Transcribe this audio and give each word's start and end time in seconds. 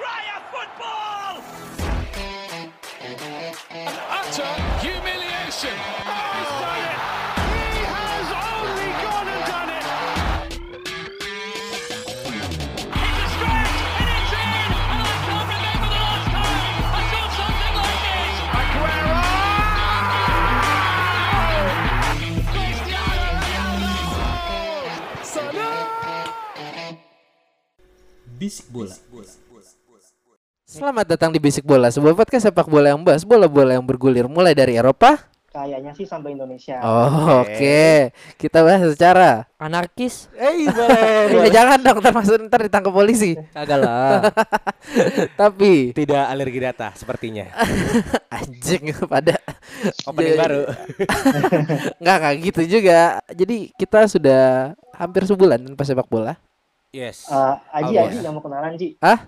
Australia 0.00 0.40
football! 0.50 1.44
An 3.70 3.92
Utter 4.08 4.52
humiliation. 4.80 5.76
Oh, 5.76 6.24
he's 6.36 6.52
done 6.64 6.84
it. 6.88 6.98
He 7.76 7.84
has 7.84 8.28
only 8.32 8.90
gone 9.04 9.28
and 9.28 9.44
done 9.50 9.70
it. 9.76 9.84
It's 12.96 13.18
a 13.20 13.28
stretch 13.34 13.76
and 14.00 14.08
it's 14.16 14.32
in! 14.40 14.72
And 14.88 15.00
I 15.04 15.14
can't 15.20 15.48
remember 15.52 15.88
the 15.92 16.00
last 16.00 16.28
time 16.32 16.76
I 16.96 17.02
saw 17.12 17.24
something 17.36 17.74
like 17.76 18.00
this! 18.08 18.34
Aguero. 18.60 19.20
Cristiano 22.52 23.26
Ronaldo! 23.44 23.92
Bisik 28.40 28.66
bola. 28.72 28.96
Selamat 30.80 31.04
datang 31.06 31.28
di 31.28 31.36
Bisik 31.36 31.60
Bola, 31.62 31.92
sebuah 31.92 32.16
podcast 32.16 32.48
sepak 32.48 32.64
bola 32.64 32.88
yang 32.88 33.04
bahas 33.04 33.20
bola-bola 33.20 33.76
yang 33.76 33.84
bergulir 33.84 34.24
mulai 34.24 34.56
dari 34.56 34.74
Eropa. 34.74 35.20
Kayaknya 35.50 35.92
sih 35.92 36.06
sampai 36.06 36.32
Indonesia. 36.32 36.78
Oh, 36.80 37.42
Oke, 37.42 38.14
kita 38.38 38.62
bahas 38.62 38.86
secara 38.86 39.50
anarkis 39.58 40.30
Eh, 40.32 40.70
boleh. 41.34 41.50
jangan 41.50 41.82
dong, 41.82 41.98
ntar 41.98 42.14
masuk 42.14 42.38
ntar 42.46 42.64
ditangkap 42.64 42.94
polisi. 42.94 43.34
kagak 43.50 43.76
lah 43.76 44.30
Tapi 45.42 45.90
Tidak 45.90 46.24
alergi 46.24 46.60
data 46.62 46.94
sepertinya. 46.94 47.50
anjing 48.40 48.94
pada 49.04 49.36
Opening 50.06 50.38
baru. 50.38 50.62
nggak 51.98 52.16
nggak 52.16 52.34
gitu 52.46 52.62
juga. 52.80 53.18
Jadi 53.28 53.74
kita 53.74 54.06
sudah 54.06 54.72
hampir 54.94 55.26
sebulan 55.26 55.60
tanpa 55.60 55.82
sepak 55.82 56.06
bola. 56.06 56.38
Yes. 56.88 57.26
Eh, 57.26 57.54
Aji, 57.74 57.92
Oh, 57.92 58.06
Aji 58.06 58.16
nggak 58.16 58.32
mau 58.32 58.40
kenalan, 58.40 58.72
Ji. 58.78 58.94
Hah? 59.02 59.18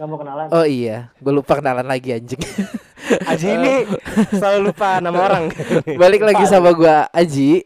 Nggak 0.00 0.08
mau 0.08 0.16
kenalan. 0.16 0.46
Oh 0.48 0.64
iya, 0.64 1.12
gue 1.20 1.28
lupa 1.28 1.60
kenalan 1.60 1.84
lagi 1.84 2.16
anjing. 2.16 2.40
Aji 3.28 3.52
ini 3.52 3.84
selalu 4.32 4.72
lupa 4.72 4.96
nama 4.96 5.20
orang. 5.28 5.52
Balik 5.84 6.24
lagi 6.24 6.48
sama 6.48 6.72
gua 6.72 7.04
Aji. 7.12 7.60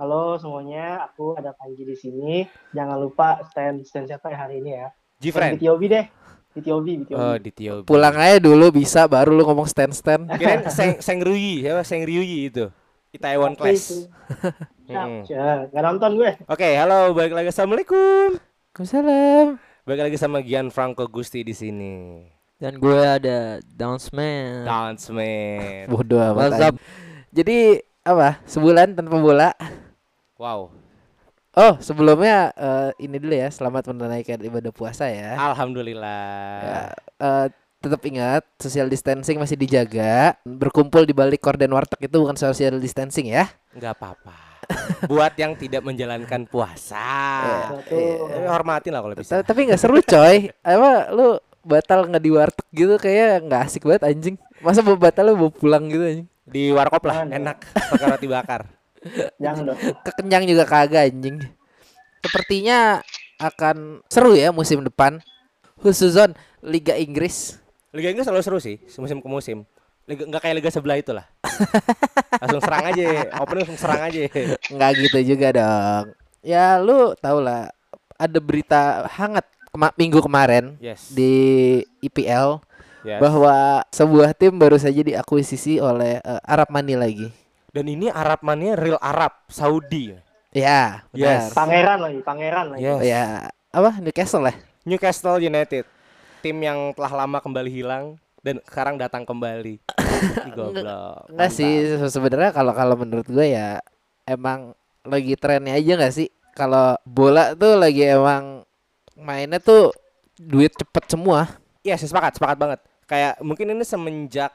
Halo 0.00 0.40
semuanya, 0.40 1.04
aku 1.04 1.36
ada 1.36 1.52
Panji 1.52 1.84
di 1.84 1.92
sini. 1.92 2.48
Jangan 2.72 2.96
lupa 2.96 3.44
stand 3.44 3.84
stand 3.84 4.08
siapa 4.08 4.32
ya 4.32 4.48
hari 4.48 4.64
ini 4.64 4.72
ya? 4.72 4.88
Stand 4.88 5.20
Gfriend. 5.20 5.54
BTOB 5.60 5.82
deh. 5.92 6.06
BTOB, 6.56 6.86
BTOB. 7.04 7.20
Oh, 7.20 7.36
di 7.36 7.50
Tio. 7.52 7.74
Pulang 7.84 8.16
aja 8.16 8.40
dulu 8.40 8.72
bisa, 8.72 9.04
baru 9.04 9.36
lu 9.36 9.44
ngomong 9.44 9.68
stand 9.68 9.92
stand. 9.92 10.32
Kirain 10.32 10.64
Seng 10.72 10.96
Seng 11.04 11.20
Ruyi, 11.20 11.60
siapa 11.60 11.84
Seng 11.84 12.08
Ryuyi 12.08 12.48
itu. 12.48 12.72
Itaewon 13.12 13.52
Oke, 13.52 13.68
Class. 13.68 14.08
Siap, 14.88 15.08
siap. 15.28 15.76
Nggak 15.76 15.84
nonton 15.92 16.10
gue. 16.24 16.32
Oke, 16.48 16.72
halo, 16.72 17.12
balik 17.12 17.36
lagi 17.36 17.52
assalamualaikum. 17.52 18.40
Waalaikumsalam. 18.72 19.67
Balik 19.88 20.04
lagi 20.04 20.18
sama 20.20 20.44
Gianfranco 20.44 21.08
Gusti 21.08 21.40
di 21.40 21.56
sini. 21.56 22.20
dan 22.60 22.76
gue 22.76 23.00
ada 23.00 23.56
Downsman 23.64 24.68
Dance 24.68 25.08
man. 25.08 25.88
Bodoh 25.96 26.20
amat. 26.20 26.36
What's 26.36 26.60
up? 26.60 26.76
anjing. 26.76 26.84
Jadi 27.32 27.58
apa? 28.04 28.36
Sebulan 28.44 28.92
tanpa 28.92 29.16
bola. 29.16 29.56
Wow. 30.36 30.68
Oh, 31.56 31.74
sebelumnya 31.80 32.52
eh, 32.52 33.00
ini 33.00 33.16
dulu 33.16 33.32
ya, 33.32 33.48
selamat 33.48 33.88
menunaikan 33.88 34.36
ibadah 34.44 34.76
puasa 34.76 35.08
ya. 35.08 35.40
Alhamdulillah. 35.40 36.20
Ya, 36.60 36.80
eh, 37.24 37.46
tetap 37.80 38.04
ingat 38.04 38.44
social 38.60 38.92
distancing 38.92 39.40
masih 39.40 39.56
dijaga. 39.56 40.36
Berkumpul 40.44 41.08
di 41.08 41.16
balik 41.16 41.40
korden 41.40 41.72
warteg 41.72 42.12
itu 42.12 42.16
bukan 42.20 42.36
social 42.36 42.76
distancing 42.76 43.32
ya. 43.32 43.48
Nggak 43.72 43.96
apa-apa. 43.96 44.47
Buat 45.06 45.34
yang 45.36 45.56
tidak 45.56 45.80
menjalankan 45.80 46.44
puasa. 46.44 47.08
Satu. 47.72 48.28
Tapi 48.28 48.46
hormatin 48.46 48.92
lah 48.92 49.00
kalau 49.00 49.14
bisa. 49.16 49.40
Ta- 49.40 49.46
Tapi 49.52 49.68
nggak 49.68 49.80
seru 49.80 49.98
coy. 50.00 50.52
Apa 50.60 51.08
lu 51.10 51.40
batal 51.64 52.08
nggak 52.08 52.22
di 52.22 52.30
warteg 52.32 52.66
gitu 52.72 52.94
kayak 52.96 53.48
nggak 53.48 53.60
asik 53.64 53.88
banget 53.88 54.02
anjing. 54.04 54.36
Masa 54.60 54.84
mau 54.84 54.98
batal 54.98 55.32
lu 55.32 55.40
mau 55.40 55.50
pulang 55.50 55.88
gitu 55.88 56.04
anjing. 56.04 56.28
Di 56.48 56.72
warkop 56.72 57.04
lah, 57.04 57.24
Jangan, 57.24 57.36
enak. 57.36 57.58
Pakai 57.76 58.06
roti 58.08 58.28
bakar. 58.28 58.60
Jangan 59.36 59.62
dong. 59.72 59.78
Kekenyang 60.04 60.44
juga 60.48 60.64
kagak 60.64 61.12
anjing. 61.12 61.36
Sepertinya 62.24 63.00
akan 63.38 64.02
seru 64.10 64.34
ya 64.34 64.50
musim 64.50 64.82
depan. 64.82 65.22
Khususon 65.78 66.34
Liga 66.60 66.98
Inggris. 66.98 67.54
Liga 67.94 68.10
Inggris 68.10 68.26
selalu 68.26 68.42
seru 68.42 68.58
sih, 68.58 68.82
musim 68.98 69.22
ke 69.22 69.28
musim. 69.30 69.62
Liga 70.08 70.24
nggak 70.24 70.40
kayak 70.40 70.56
liga 70.56 70.70
sebelah 70.72 70.96
itu 70.96 71.12
lah. 71.12 71.28
langsung 72.40 72.62
serang 72.64 72.84
aja, 72.88 73.06
opening 73.44 73.60
langsung 73.68 73.80
serang 73.80 74.02
aja. 74.08 74.20
Nggak 74.72 74.90
gitu 75.04 75.18
juga 75.36 75.48
dong. 75.52 76.04
Ya 76.40 76.80
lu 76.80 77.12
tau 77.20 77.44
lah 77.44 77.68
ada 78.16 78.38
berita 78.40 79.04
hangat 79.12 79.44
kema- 79.68 79.92
minggu 80.00 80.24
kemarin 80.24 80.80
Yes. 80.80 81.12
di 81.12 81.32
IPL 82.00 82.56
yes. 83.04 83.20
bahwa 83.20 83.84
sebuah 83.92 84.32
tim 84.32 84.56
baru 84.56 84.80
saja 84.80 85.04
diakuisisi 85.04 85.76
oleh 85.76 86.24
eh, 86.24 86.40
Arab 86.48 86.72
Money 86.72 86.96
lagi. 86.96 87.28
Dan 87.68 87.84
ini 87.84 88.08
Arab 88.08 88.40
mania 88.40 88.72
real 88.74 88.96
Arab, 88.98 89.44
Saudi. 89.52 90.16
Ya, 90.56 91.04
Yes. 91.12 91.52
benar. 91.52 91.52
Pangeran 91.52 91.98
lagi, 92.00 92.20
pangeran 92.24 92.66
lagi. 92.72 92.80
Yes. 92.80 93.00
Ya, 93.04 93.24
apa 93.68 94.00
Newcastle 94.00 94.48
ya? 94.48 94.54
Newcastle 94.88 95.36
United, 95.36 95.84
tim 96.40 96.56
yang 96.58 96.96
telah 96.96 97.12
lama 97.12 97.44
kembali 97.44 97.68
hilang 97.68 98.16
dan 98.42 98.62
sekarang 98.64 98.96
datang 98.96 99.22
kembali. 99.26 99.78
Goblok. 100.56 101.30
Enggak 101.30 101.50
sih 101.52 101.72
se- 101.98 102.12
sebenarnya 102.12 102.50
kalau 102.50 102.72
kalau 102.74 102.94
menurut 102.98 103.26
gue 103.26 103.46
ya 103.54 103.78
emang 104.26 104.74
lagi 105.06 105.34
trennya 105.38 105.78
aja 105.78 105.94
nggak 105.96 106.14
sih 106.14 106.28
kalau 106.52 106.98
bola 107.06 107.54
tuh 107.54 107.78
lagi 107.78 108.02
emang 108.02 108.66
mainnya 109.14 109.62
tuh 109.62 109.94
duit 110.38 110.74
cepet 110.74 111.04
semua. 111.10 111.58
Iya, 111.82 111.94
sih 111.98 112.10
sepakat, 112.10 112.38
sepakat 112.38 112.58
banget. 112.58 112.80
Kayak 113.08 113.38
mungkin 113.40 113.72
ini 113.72 113.86
semenjak 113.86 114.52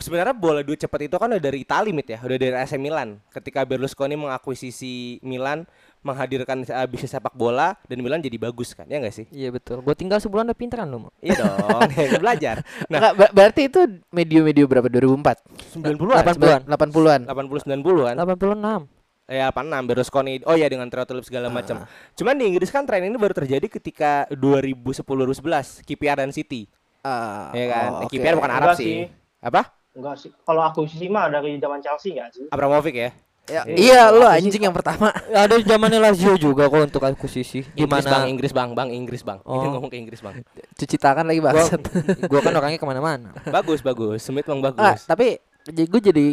sebenarnya 0.00 0.34
bola 0.34 0.60
duit 0.66 0.80
cepat 0.80 1.06
itu 1.06 1.16
kan 1.20 1.30
udah 1.30 1.42
dari 1.42 1.62
Itali 1.62 1.94
mit 1.94 2.08
ya, 2.10 2.18
udah 2.18 2.36
dari 2.36 2.54
AC 2.56 2.74
Milan. 2.80 3.22
Ketika 3.30 3.62
Berlusconi 3.62 4.18
mengakuisisi 4.18 5.22
Milan, 5.22 5.68
menghadirkan 6.04 6.62
uh, 6.62 6.84
bisnis 6.84 7.08
sepak 7.08 7.32
bola 7.32 7.74
dan 7.82 7.96
Milan 7.98 8.20
jadi 8.20 8.36
bagus 8.36 8.70
kan, 8.70 8.84
ya 8.84 9.00
enggak 9.00 9.16
sih? 9.16 9.26
iya 9.32 9.48
betul 9.48 9.80
gue 9.80 9.94
tinggal 9.94 10.20
sebulan 10.20 10.46
udah 10.46 10.54
pinteran 10.54 10.86
lu 10.86 11.08
Mo. 11.08 11.10
Iya 11.18 11.40
dong, 11.40 11.80
belajar. 12.22 12.60
Nah, 12.86 12.98
Nggak, 13.00 13.14
ber- 13.16 13.32
berarti 13.32 13.62
itu 13.64 13.80
medio-medio 14.10 14.64
berapa 14.64 14.84
2004? 14.86 15.80
90-an, 15.80 16.22
80-an. 16.22 16.60
80-an. 16.68 17.20
80 17.24 17.80
90-an. 17.80 18.14
86 18.14 18.92
Ya 19.24 19.48
86 19.48 19.88
Berlusconi. 19.88 20.44
Oh 20.44 20.52
ya 20.52 20.68
dengan 20.68 20.84
Theo 20.86 21.08
Tulip 21.08 21.24
segala 21.24 21.48
macam. 21.48 21.88
Cuman 22.12 22.36
di 22.36 22.44
Inggris 22.44 22.68
kan 22.68 22.84
tren 22.84 23.00
ini 23.02 23.16
baru 23.16 23.32
terjadi 23.32 23.72
ketika 23.72 24.28
2010 24.28 25.00
2011 25.00 25.80
KPR 25.80 26.20
dan 26.20 26.28
City. 26.28 26.68
Ah, 27.00 27.48
Ya 27.50 27.64
kan? 27.66 27.88
oh, 27.88 28.00
Eh, 28.00 28.04
oke. 28.04 28.12
KPR 28.12 28.36
bukan 28.36 28.52
Arab 28.52 28.68
Enggak 28.68 28.76
sih. 28.76 28.84
sih. 28.84 29.00
Apa? 29.40 29.62
Enggak 29.96 30.16
sih. 30.20 30.28
Kalau 30.28 30.60
aku 30.60 30.84
sih 30.84 31.08
mah 31.08 31.32
dari 31.32 31.56
zaman 31.56 31.80
Chelsea 31.80 32.12
enggak 32.12 32.36
sih? 32.36 32.44
Abramovich 32.52 32.92
ya. 32.92 33.10
Ya, 33.44 33.60
Iya, 33.68 33.76
iya 33.76 34.02
sih- 34.08 34.48
anjing 34.48 34.62
yang 34.64 34.72
pertama. 34.72 35.12
ada 35.28 35.54
zamannya 35.60 36.00
Lazio 36.00 36.32
juga 36.34 36.64
kok 36.64 36.80
untuk 36.82 37.04
akuisisi 37.04 37.60
di 37.66 37.84
Inggris 37.84 38.00
bang, 38.02 38.24
Inggris 38.26 38.52
bang, 38.52 38.72
bang 38.72 38.88
Inggris 38.88 39.20
bang. 39.20 39.36
Ini 39.38 39.52
Oh. 39.60 39.72
ngomong 39.76 39.90
ke 39.92 40.00
Inggris 40.00 40.20
bang. 40.20 40.40
Cuci 40.72 40.96
tangan 40.96 41.28
lagi 41.28 41.38
gua, 41.38 41.52
bangsat. 41.52 41.80
gua 42.24 42.40
kan 42.40 42.52
orangnya 42.54 42.78
ke 42.78 42.86
mana-mana 42.86 43.36
bagus 43.52 43.80
bagus, 43.80 44.20
Smith 44.20 44.44
bang 44.44 44.60
Ah, 44.60 44.96
bagus. 44.96 45.04
tapi 45.04 45.36
jadi 45.64 45.82
gue 45.84 46.00
jadi 46.02 46.26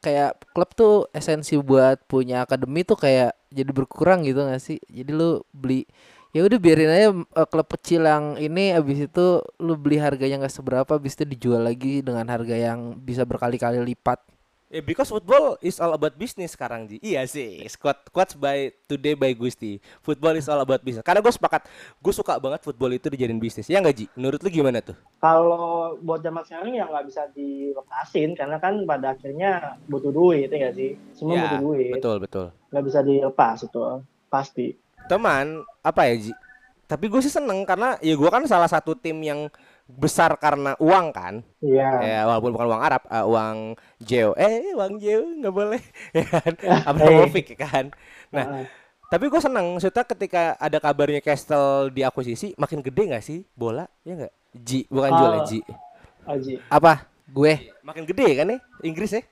kayak 0.00 0.50
klub 0.50 0.70
tuh 0.72 0.94
esensi 1.10 1.54
buat 1.56 1.98
punya 2.04 2.42
akademi 2.42 2.82
tuh 2.82 2.94
kayak 2.96 3.34
jadi 3.48 3.70
berkurang 3.70 4.22
gitu 4.22 4.42
gak 4.42 4.58
sih? 4.58 4.78
Jadi 4.84 5.10
lu 5.10 5.42
beli 5.50 5.86
ya 6.30 6.42
udah 6.42 6.58
biarin 6.58 6.86
aja 6.88 7.08
eh, 7.14 7.46
klub 7.46 7.66
kecil 7.68 8.02
yang 8.02 8.34
ini 8.36 8.70
abis 8.70 9.06
itu 9.06 9.26
lu 9.56 9.74
beli 9.74 9.96
harganya 9.96 10.42
nggak 10.42 10.50
seberapa 10.52 10.90
abis 10.92 11.14
itu 11.14 11.24
dijual 11.24 11.62
lagi 11.62 11.98
dengan 11.98 12.26
harga 12.26 12.54
yang 12.54 12.94
bisa 12.96 13.22
berkali-kali 13.22 13.78
lipat. 13.80 14.18
Ya 14.74 14.82
because 14.82 15.06
football 15.06 15.54
is 15.62 15.78
all 15.78 15.94
about 15.94 16.18
business 16.18 16.58
sekarang 16.58 16.90
Ji. 16.90 16.98
Iya 16.98 17.22
sih. 17.30 17.62
Quotes 18.10 18.34
by 18.34 18.74
today 18.90 19.14
by 19.14 19.30
Gusti. 19.30 19.78
Football 20.02 20.34
is 20.34 20.50
all 20.50 20.58
about 20.58 20.82
business. 20.82 21.06
Karena 21.06 21.22
gue 21.22 21.30
sepakat, 21.30 21.70
gue 22.02 22.10
suka 22.10 22.42
banget 22.42 22.66
football 22.66 22.90
itu 22.90 23.06
dijadiin 23.06 23.38
bisnis. 23.38 23.70
Ya 23.70 23.78
nggak 23.78 23.94
Ji? 23.94 24.10
Menurut 24.18 24.42
lu 24.42 24.50
gimana 24.50 24.82
tuh? 24.82 24.98
Kalau 25.22 25.94
buat 26.02 26.26
zaman 26.26 26.42
sekarang 26.42 26.74
ya 26.74 26.90
nggak 26.90 27.06
bisa 27.06 27.22
dilepasin 27.30 28.34
karena 28.34 28.58
kan 28.58 28.82
pada 28.82 29.14
akhirnya 29.14 29.78
butuh 29.86 30.10
duit 30.10 30.50
ya 30.50 30.58
nggak 30.66 30.74
sih? 30.74 30.98
Semua 31.14 31.38
Ya, 31.38 31.42
butuh 31.46 31.60
duit. 31.70 31.94
Betul 31.94 32.16
betul. 32.18 32.46
Nggak 32.74 32.84
bisa 32.90 33.00
dilepas 33.06 33.56
itu 33.62 33.78
pasti. 34.26 34.74
teman 35.06 35.62
apa 35.86 36.10
ya 36.10 36.18
Ji? 36.18 36.34
Tapi 36.90 37.06
gue 37.06 37.22
sih 37.22 37.30
seneng 37.30 37.62
karena 37.62 37.94
ya 38.02 38.18
gue 38.18 38.26
kan 38.26 38.42
salah 38.50 38.66
satu 38.66 38.98
tim 38.98 39.22
yang 39.22 39.46
besar 39.84 40.32
karena 40.40 40.72
uang 40.80 41.06
kan. 41.12 41.34
Iya. 41.60 41.90
Ya 42.00 42.20
walaupun 42.24 42.56
bukan 42.56 42.68
uang 42.72 42.82
Arab, 42.82 43.02
eh, 43.06 43.24
uang 43.24 43.56
Jeo. 44.00 44.32
Eh 44.34 44.72
uang 44.72 44.96
Jeo 44.96 45.22
nggak 45.22 45.54
boleh. 45.54 45.82
ya 46.16 46.24
kan? 46.24 46.52
Abramovich 46.88 47.52
ya 47.52 47.58
kan. 47.60 47.84
Nah, 48.32 48.64
tapi 49.12 49.28
gue 49.28 49.40
seneng 49.40 49.76
maksudnya 49.76 50.02
ketika 50.02 50.56
ada 50.56 50.78
kabarnya 50.80 51.20
Castle 51.20 51.92
diakuisisi 51.92 52.56
makin 52.56 52.80
gede 52.80 53.02
nggak 53.12 53.24
sih 53.24 53.44
bola? 53.52 53.84
Ya 54.02 54.16
nggak? 54.16 54.32
Ji 54.64 54.88
bukan 54.88 55.10
Ah. 55.12 55.16
jual 55.20 55.32
ya 55.32 55.40
Ji. 55.44 55.60
Aji. 56.24 56.54
Apa? 56.72 57.04
Gue 57.28 57.72
Makin 57.84 58.04
gede 58.08 58.26
kan 58.32 58.46
nih 58.48 58.60
Inggris 58.80 59.12
ya? 59.12 59.22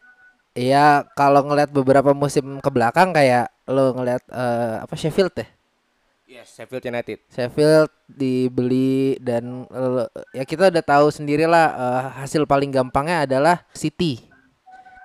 Iya, 0.53 0.87
kalau 1.17 1.41
ngeliat 1.49 1.73
beberapa 1.73 2.13
musim 2.13 2.61
ke 2.61 2.69
belakang 2.69 3.17
kayak 3.17 3.49
lo 3.65 3.97
ngeliat 3.97 4.21
eh, 4.29 4.85
apa 4.85 4.93
Sheffield 4.93 5.33
ya? 5.33 5.49
Yes, 6.33 6.57
Sheffield 6.57 6.89
United. 6.89 7.29
Sheffield 7.29 7.93
dibeli 8.09 9.21
dan 9.21 9.69
eh, 9.69 10.09
ya 10.33 10.49
kita 10.49 10.73
udah 10.73 10.81
tahu 10.81 11.13
sendirilah 11.13 11.67
eh, 11.77 12.03
hasil 12.25 12.49
paling 12.49 12.73
gampangnya 12.73 13.29
adalah 13.29 13.69
City. 13.77 14.17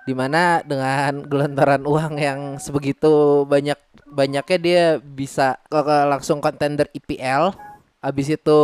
Di 0.08 0.16
mana 0.16 0.64
dengan 0.64 1.20
gelontoran 1.30 1.84
uang 1.84 2.16
yang 2.16 2.56
sebegitu 2.56 3.44
banyak 3.44 3.76
banyaknya 4.08 4.56
dia 4.56 4.84
bisa 5.04 5.60
ke, 5.68 5.76
ke 5.76 5.96
langsung 6.08 6.40
kontender 6.40 6.88
IPL. 6.96 7.52
Habis 8.00 8.40
itu 8.40 8.60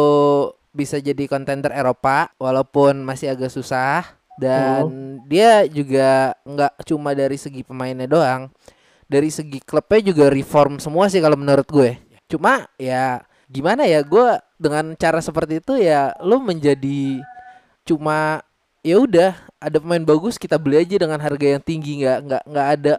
bisa 0.72 0.96
jadi 0.96 1.28
kontender 1.28 1.68
Eropa 1.68 2.32
walaupun 2.40 3.04
masih 3.04 3.36
agak 3.36 3.52
susah 3.52 4.08
dan 4.40 5.20
dia 5.28 5.68
juga 5.68 6.32
nggak 6.48 6.80
cuma 6.88 7.12
dari 7.12 7.36
segi 7.36 7.60
pemainnya 7.60 8.08
doang 8.08 8.48
dari 9.04 9.30
segi 9.30 9.60
klubnya 9.62 10.00
juga 10.10 10.32
reform 10.32 10.80
semua 10.80 11.06
sih 11.12 11.20
kalau 11.20 11.36
menurut 11.36 11.68
gue. 11.68 12.13
Cuma 12.26 12.66
ya 12.76 13.22
gimana 13.46 13.84
ya 13.84 14.00
gue 14.00 14.26
dengan 14.56 14.96
cara 14.96 15.20
seperti 15.20 15.60
itu 15.60 15.76
ya 15.76 16.16
lu 16.24 16.40
menjadi 16.40 17.20
cuma 17.84 18.40
ya 18.80 18.96
udah 19.00 19.36
ada 19.60 19.76
pemain 19.80 20.00
bagus 20.00 20.40
kita 20.40 20.56
beli 20.56 20.80
aja 20.84 20.96
dengan 21.00 21.20
harga 21.20 21.46
yang 21.56 21.62
tinggi. 21.62 22.00
Nggak 22.00 22.18
nggak 22.24 22.42
nggak 22.48 22.68
ada 22.80 22.94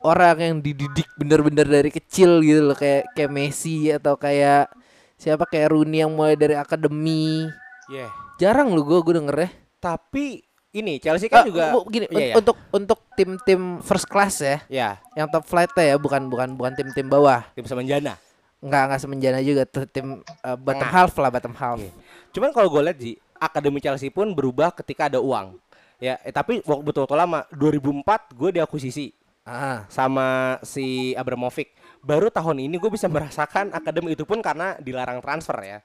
orang 0.00 0.36
yang 0.38 0.54
dididik 0.60 1.08
bener-bener 1.16 1.66
dari 1.66 1.90
kecil 1.92 2.40
gitu 2.40 2.72
loh. 2.72 2.76
Kayak 2.76 3.12
kayak 3.16 3.30
Messi 3.32 3.88
atau 3.92 4.16
kayak 4.16 4.72
siapa 5.16 5.48
kayak 5.48 5.72
Rooney 5.72 6.04
yang 6.04 6.12
mulai 6.12 6.36
dari 6.36 6.56
akademi. 6.56 7.48
Yeah. 7.86 8.10
jarang 8.36 8.74
lu 8.74 8.82
gue 8.84 8.98
gue 9.00 9.14
denger 9.16 9.36
ya. 9.46 9.50
Tapi 9.80 10.44
ini 10.76 11.00
Chelsea 11.00 11.32
kan 11.32 11.40
Ah, 11.40 11.48
juga 11.48 11.64
gini 11.88 12.04
Iya, 12.04 12.12
un- 12.12 12.20
iya. 12.20 12.34
untuk 12.36 12.56
untuk 12.68 12.98
tim-tim 13.16 13.80
first 13.80 14.04
class 14.04 14.44
ya. 14.44 14.60
Ya, 14.68 14.88
yang 15.16 15.32
top 15.32 15.48
flight 15.48 15.72
ya 15.72 15.96
bukan 15.96 16.28
bukan 16.28 16.52
bukan 16.52 16.76
tim-tim 16.76 17.08
bawah. 17.08 17.46
Tim 17.56 17.64
semenjana. 17.64 18.20
Nggak 18.66 18.82
nggak 18.90 19.00
semenjana 19.00 19.38
juga 19.40 19.62
tuh 19.62 19.86
tim 19.86 20.20
uh, 20.42 20.58
bottom 20.58 20.82
Tengah. 20.82 20.90
half 20.90 21.12
lah 21.14 21.30
bottom 21.30 21.54
half 21.54 21.78
Iya. 21.78 21.92
Cuman 22.34 22.50
kalau 22.52 22.68
gue 22.68 22.82
lihat 22.84 22.98
Ji, 22.98 23.12
akademi 23.38 23.78
Chelsea 23.80 24.12
pun 24.12 24.34
berubah 24.34 24.74
ketika 24.74 25.08
ada 25.08 25.22
uang. 25.22 25.56
Ya, 25.96 26.20
eh, 26.20 26.34
tapi 26.34 26.60
waktu 26.60 26.84
betul-betul 26.84 27.16
lama 27.16 27.48
2004 27.56 28.36
gue 28.36 28.50
diakuisisi 28.60 29.16
ah 29.46 29.86
sama 29.88 30.58
si 30.60 31.16
Abramovich. 31.16 31.72
Baru 32.04 32.28
tahun 32.28 32.66
ini 32.68 32.76
gue 32.76 32.90
bisa 32.92 33.08
merasakan 33.08 33.72
akademi 33.72 34.12
itu 34.12 34.28
pun 34.28 34.44
karena 34.44 34.76
dilarang 34.82 35.24
transfer 35.24 35.56
ya. 35.64 35.78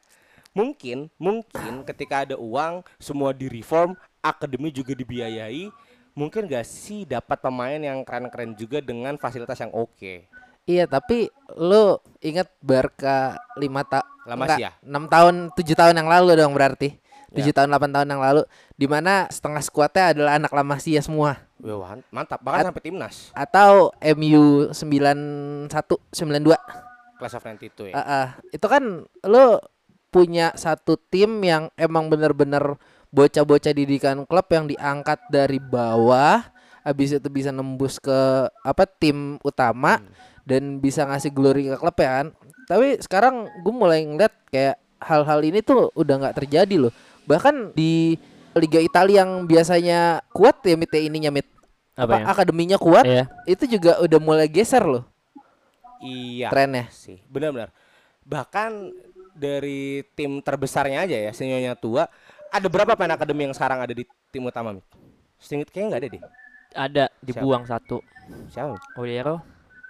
Mungkin, 0.51 1.07
mungkin 1.15 1.87
ketika 1.87 2.27
ada 2.27 2.35
uang, 2.35 2.83
semua 2.99 3.31
direform, 3.31 3.95
akademi 4.19 4.67
juga 4.67 4.91
dibiayai. 4.91 5.71
Mungkin 6.11 6.43
gak 6.51 6.67
sih 6.67 7.07
dapat 7.07 7.39
pemain 7.39 7.79
yang 7.79 8.03
keren-keren 8.03 8.51
juga 8.59 8.83
dengan 8.83 9.15
fasilitas 9.15 9.55
yang 9.63 9.71
oke. 9.71 10.27
Iya 10.63 10.85
tapi 10.85 11.27
lu 11.53 11.95
ingat 12.19 12.49
Barca 12.59 13.35
lima 13.55 13.81
tahun 13.83 14.07
La 14.21 14.35
Masia. 14.35 14.69
enam 14.81 15.05
tahun 15.05 15.49
tujuh 15.51 15.73
tahun 15.73 15.95
yang 15.95 16.05
lalu 16.05 16.37
dong 16.37 16.53
berarti 16.53 17.01
tujuh 17.31 17.49
Ya. 17.49 17.57
tahun 17.57 17.71
delapan 17.71 17.91
tahun 17.91 18.07
yang 18.09 18.21
lalu 18.21 18.41
di 18.75 18.85
mana 18.85 19.25
setengah 19.27 19.59
skuadnya 19.59 20.11
adalah 20.11 20.31
anak 20.35 20.51
La 20.51 20.61
Masia 20.61 20.99
semua 20.99 21.41
Wah, 21.57 21.93
mantap. 22.09 22.41
Bahkan 22.41 22.57
At- 22.57 22.67
sampai 22.69 22.83
timnas. 22.83 23.15
atau 23.31 23.93
MU 24.17 24.73
91 24.73 25.69
92 26.09 26.57
Class 27.15 27.37
of 27.37 27.45
92 27.45 27.93
ya. 27.93 27.93
Ah, 27.93 28.01
ah. 28.01 28.27
itu 28.49 28.65
kan 28.65 28.83
lu 29.05 29.45
punya 30.09 30.51
satu 30.53 30.97
tim 30.97 31.37
yang 31.39 31.69
emang 31.75 32.09
bener-bener 32.09 32.75
bocah-bocah 33.09 33.71
didikan 33.71 34.25
klub 34.25 34.49
yang 34.49 34.65
diangkat 34.65 35.21
dari 35.29 35.61
bawah 35.61 36.41
habis 36.81 37.13
itu 37.13 37.29
bisa 37.29 37.53
nembus 37.53 37.95
ke 37.95 38.19
apa 38.59 38.83
tim 38.89 39.37
utama 39.39 40.01
dan 40.43 40.77
bisa 40.77 41.05
ngasih 41.05 41.31
glory 41.31 41.69
ke 41.69 41.77
klub 41.77 41.95
ya 41.95 42.11
kan 42.21 42.27
tapi 42.65 42.97
sekarang 42.99 43.35
gue 43.61 43.73
mulai 43.73 44.03
ngeliat 44.03 44.33
kayak 44.47 44.75
hal-hal 45.01 45.39
ini 45.41 45.59
tuh 45.59 45.89
udah 45.93 46.15
nggak 46.21 46.35
terjadi 46.37 46.75
loh 46.77 46.93
bahkan 47.25 47.73
di 47.73 48.15
Liga 48.51 48.83
Italia 48.83 49.23
yang 49.23 49.47
biasanya 49.47 50.19
kuat 50.29 50.59
ya 50.61 50.75
mit 50.75 50.91
ya 50.91 50.99
ininya 50.99 51.31
mit 51.31 51.47
Apa 51.95 52.03
apa, 52.03 52.15
ya? 52.19 52.23
akademinya 52.27 52.77
kuat 52.77 53.05
Iya. 53.07 53.25
itu 53.47 53.63
juga 53.67 53.99
udah 53.99 54.19
mulai 54.19 54.47
geser 54.47 54.83
loh 54.83 55.03
Iya. 56.01 56.49
trennya 56.49 56.89
sih 56.89 57.21
benar-benar 57.29 57.69
bahkan 58.21 58.89
dari 59.31 60.03
tim 60.13 60.41
terbesarnya 60.41 61.05
aja 61.05 61.17
ya 61.17 61.31
senyonya 61.31 61.73
tua 61.73 62.09
ada 62.51 62.67
berapa 62.67 62.93
pemain 62.93 63.15
akademi 63.15 63.47
yang 63.47 63.55
sekarang 63.55 63.79
ada 63.79 63.93
di 63.95 64.03
tim 64.27 64.43
utama 64.43 64.75
Mik? 64.75 64.85
Seinget 65.39 65.71
kayaknya 65.71 65.87
nggak 65.87 66.01
ada 66.01 66.09
deh 66.09 66.21
Ada 66.71 67.05
dibuang 67.19 67.63
satu. 67.63 67.99
siapa? 68.47 68.75
Oliero 68.95 69.39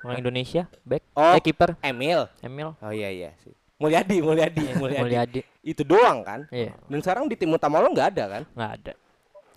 orang 0.02 0.18
Indonesia, 0.20 0.64
back, 0.82 1.04
Oh. 1.14 1.34
eh 1.34 1.42
kiper. 1.42 1.78
Emil. 1.80 2.26
Emil. 2.42 2.74
Oh 2.78 2.90
iya 2.90 3.10
iya 3.10 3.30
sih. 3.40 3.54
Mulyadi 3.78 4.22
Mulyadi 4.22 4.66
Mulyadi. 4.78 5.02
Mulyadi. 5.02 5.42
itu 5.62 5.82
doang 5.82 6.22
kan? 6.22 6.46
Iya, 6.50 6.74
dan 6.86 7.00
sekarang 7.02 7.26
di 7.26 7.34
tim 7.34 7.50
utama 7.50 7.78
lo 7.78 7.90
nggak 7.90 8.18
ada 8.18 8.24
kan? 8.40 8.44
Nggak 8.54 8.72
ada. 8.78 8.94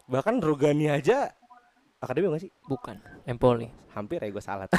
bahkan 0.05 0.37
Rogani 0.37 0.89
aja 0.89 1.33
akademi 1.97 2.29
nggak 2.29 2.45
sih? 2.45 2.53
Bukan. 2.65 2.97
Empoli. 3.25 3.69
hampir 3.95 4.19
ya 4.19 4.27
gue 4.27 4.43
salah 4.43 4.67
tuh. 4.67 4.75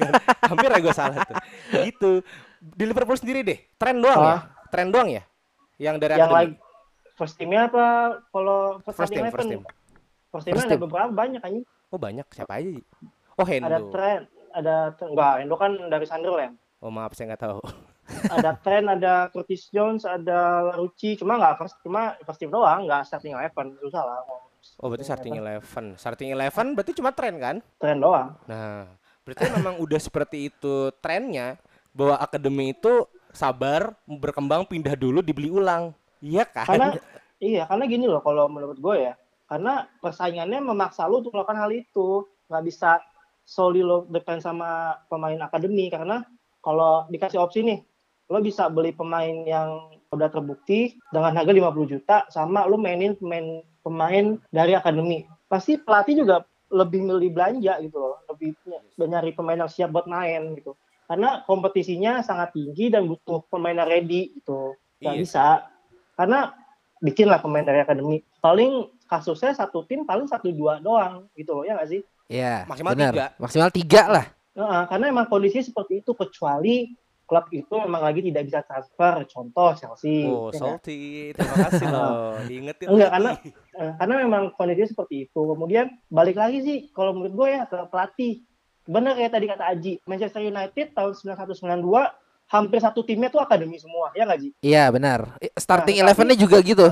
hampir 0.50 0.72
ya 0.72 0.80
gue 0.80 0.94
salah 0.96 1.20
tuh. 1.20 1.36
Gitu. 1.84 2.10
Di 2.58 2.84
Liverpool 2.88 3.14
sendiri 3.14 3.44
deh 3.44 3.60
tren 3.76 4.00
doang 4.00 4.18
ya? 4.18 4.30
Ah. 4.34 4.40
tren 4.72 4.88
doang 4.88 5.12
ya? 5.12 5.22
Yang 5.76 5.96
dari 6.00 6.12
yang 6.16 6.30
akademi. 6.32 6.54
first 7.14 7.34
teamnya 7.36 7.68
apa? 7.68 7.86
Kalau 8.32 8.80
first, 8.82 8.96
first 8.98 9.12
team 9.12 9.22
team 9.22 9.30
first 9.30 9.46
team. 9.46 9.60
first 10.32 10.44
teamnya 10.48 10.58
First 10.58 10.66
ada 10.66 10.74
team. 10.74 10.84
beberapa 10.88 11.10
banyak 11.12 11.40
anjing. 11.44 11.64
Oh 11.92 11.98
banyak. 12.00 12.26
Siapa 12.32 12.52
aja? 12.56 12.70
Oh 13.36 13.44
ada 13.44 13.50
Hendo 13.52 13.90
tren 13.92 14.20
ada 14.54 14.94
enggak 15.02 15.42
Endo 15.42 15.58
kan 15.58 15.74
dari 15.90 16.06
Sunderland. 16.06 16.54
Oh 16.78 16.88
maaf 16.94 17.12
saya 17.12 17.34
nggak 17.34 17.42
tahu. 17.42 17.60
Ada 18.28 18.60
tren 18.60 18.84
ada 18.84 19.32
Curtis 19.32 19.72
Jones 19.72 20.04
ada 20.04 20.60
Larucci 20.60 21.16
cuma 21.16 21.40
nggak 21.40 21.56
first 21.56 21.80
cuma 21.80 22.12
first 22.20 22.36
team 22.36 22.52
doang 22.52 22.84
nggak 22.84 23.08
starting 23.08 23.32
eleven 23.32 23.80
susah 23.80 24.04
lah 24.04 24.20
oh 24.80 24.86
berarti 24.88 25.08
starting 25.08 25.36
eleven. 25.40 25.84
Starting 25.96 26.30
eleven 26.32 26.66
berarti 26.76 26.92
cuma 26.96 27.10
tren 27.12 27.40
kan? 27.40 27.56
Tren 27.80 27.98
doang. 28.00 28.36
Nah 28.48 28.88
berarti 29.24 29.44
memang 29.56 29.80
udah 29.80 30.00
seperti 30.00 30.52
itu 30.52 30.92
trennya 31.00 31.56
bahwa 31.96 32.20
akademi 32.20 32.76
itu 32.76 33.08
sabar 33.32 33.96
berkembang 34.04 34.68
pindah 34.68 34.96
dulu 34.96 35.24
dibeli 35.24 35.48
ulang. 35.48 35.96
Iya 36.20 36.44
kan? 36.44 36.68
Karena 36.68 36.88
iya 37.40 37.62
karena 37.68 37.84
gini 37.88 38.04
loh 38.08 38.20
kalau 38.20 38.48
menurut 38.48 38.76
gue 38.76 38.96
ya 39.10 39.14
karena 39.48 39.88
persaingannya 40.00 40.60
memaksa 40.64 41.08
lu 41.08 41.20
untuk 41.24 41.32
melakukan 41.36 41.60
hal 41.60 41.70
itu. 41.72 42.24
Nggak 42.48 42.64
bisa 42.68 43.00
solely 43.44 43.84
lo 43.84 44.08
depend 44.08 44.40
sama 44.40 44.98
pemain 45.08 45.38
akademi. 45.40 45.88
Karena 45.92 46.24
kalau 46.64 47.04
dikasih 47.08 47.40
opsi 47.40 47.60
nih 47.64 47.80
lo 48.32 48.40
bisa 48.40 48.72
beli 48.72 48.96
pemain 48.96 49.44
yang 49.44 49.92
udah 50.08 50.28
terbukti 50.32 50.96
dengan 51.12 51.36
harga 51.36 51.52
50 51.52 51.92
juta 51.92 52.16
sama 52.32 52.64
lo 52.64 52.80
mainin 52.80 53.14
pemain 53.20 53.60
pemain 53.84 54.40
dari 54.48 54.72
akademi. 54.72 55.28
Pasti 55.46 55.76
pelatih 55.76 56.24
juga 56.24 56.42
lebih 56.72 57.04
milih 57.04 57.30
belanja 57.36 57.78
gitu 57.84 57.96
loh. 58.00 58.16
Lebih 58.32 58.56
nyari 58.96 59.36
pemain 59.36 59.60
yang 59.60 59.70
siap 59.70 59.92
buat 59.92 60.08
main 60.08 60.56
gitu. 60.56 60.74
Karena 61.04 61.44
kompetisinya 61.44 62.24
sangat 62.24 62.56
tinggi 62.56 62.88
dan 62.88 63.04
butuh 63.04 63.44
pemain 63.52 63.76
yang 63.76 63.86
ready 63.86 64.32
gitu. 64.40 64.72
Nggak 65.04 65.14
Iya. 65.14 65.20
bisa. 65.20 65.46
Karena 66.16 66.56
bikinlah 67.04 67.44
pemain 67.44 67.66
dari 67.66 67.84
akademi. 67.84 68.24
Paling 68.40 68.88
kasusnya 69.04 69.52
satu 69.52 69.84
tim 69.84 70.08
paling 70.08 70.24
satu 70.24 70.48
dua 70.48 70.80
doang 70.80 71.28
gitu 71.36 71.60
loh 71.60 71.64
ya 71.68 71.76
nggak 71.76 71.90
sih 71.92 72.00
ya 72.26 72.64
Maksimal 72.64 72.92
benar. 72.92 73.12
tiga. 73.12 73.26
maksimal 73.36 73.70
tiga 73.70 74.02
lah 74.08 74.26
Heeh, 74.54 74.82
karena 74.86 75.04
emang 75.08 75.26
kondisinya 75.26 75.64
seperti 75.64 75.98
itu 75.98 76.12
kecuali 76.12 76.94
klub 77.24 77.48
itu 77.50 77.74
memang 77.74 78.02
lagi 78.02 78.20
tidak 78.22 78.42
bisa 78.44 78.60
transfer 78.62 79.14
contoh 79.26 79.70
Chelsea 79.74 80.24
oh 80.24 80.48
ya 80.48 80.60
salty 80.76 81.32
terima 81.32 81.56
kasih 81.64 81.86
loh 81.88 82.36
diingetin 82.42 82.86
Enggak, 82.86 83.10
lagi. 83.10 83.14
karena- 83.14 83.36
Eh, 83.74 83.92
karena 83.98 84.14
memang 84.20 84.42
kondisinya 84.52 84.86
seperti 84.86 85.14
itu 85.24 85.40
kemudian 85.42 85.86
balik 86.06 86.36
lagi 86.36 86.60
sih 86.60 86.78
kalau 86.88 87.10
menurut 87.12 87.34
gue 87.34 87.48
ya 87.50 87.64
ke 87.64 87.78
pelatih 87.88 88.44
benar 88.84 89.12
kayak 89.14 89.32
tadi 89.32 89.46
kata 89.48 89.64
Aji 89.66 89.92
Manchester 90.04 90.42
United 90.42 90.86
tahun 90.92 91.12
9192 91.16 91.82
hampir 92.46 92.78
satu 92.78 93.00
timnya 93.02 93.28
tuh 93.28 93.40
akademi 93.40 93.74
semua 93.74 94.12
ya 94.12 94.22
nggak 94.22 94.38
Ji 94.38 94.48
Iya 94.60 94.92
benar. 94.92 95.34
Starting 95.54 95.96
Nah, 95.96 96.02
elevennya 96.04 96.36
juga 96.36 96.60
gitu. 96.60 96.86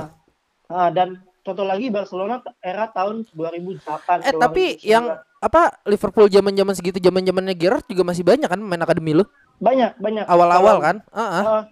Nah, 0.67 0.89
dan 0.89 1.21
contoh 1.43 1.63
lagi 1.63 1.87
Barcelona 1.89 2.35
era 2.59 2.87
tahun 2.87 3.27
2008 3.29 4.23
Eh 4.23 4.35
tapi 4.35 4.79
2009. 4.79 4.87
yang 4.87 5.05
apa 5.37 5.83
Liverpool 5.85 6.27
zaman-zaman 6.27 6.73
segitu 6.73 6.99
zaman-zamannya 6.99 7.53
Gerrard 7.53 7.85
juga 7.85 8.03
masih 8.05 8.23
banyak 8.23 8.47
kan 8.47 8.59
main 8.59 8.79
akademi 8.79 9.13
lu? 9.13 9.27
banyak 9.59 9.95
banyak 9.97 10.25
Awal-awal 10.25 10.77
kan? 10.79 10.97
Heeh. 11.09 11.43
Eh, 11.45 11.63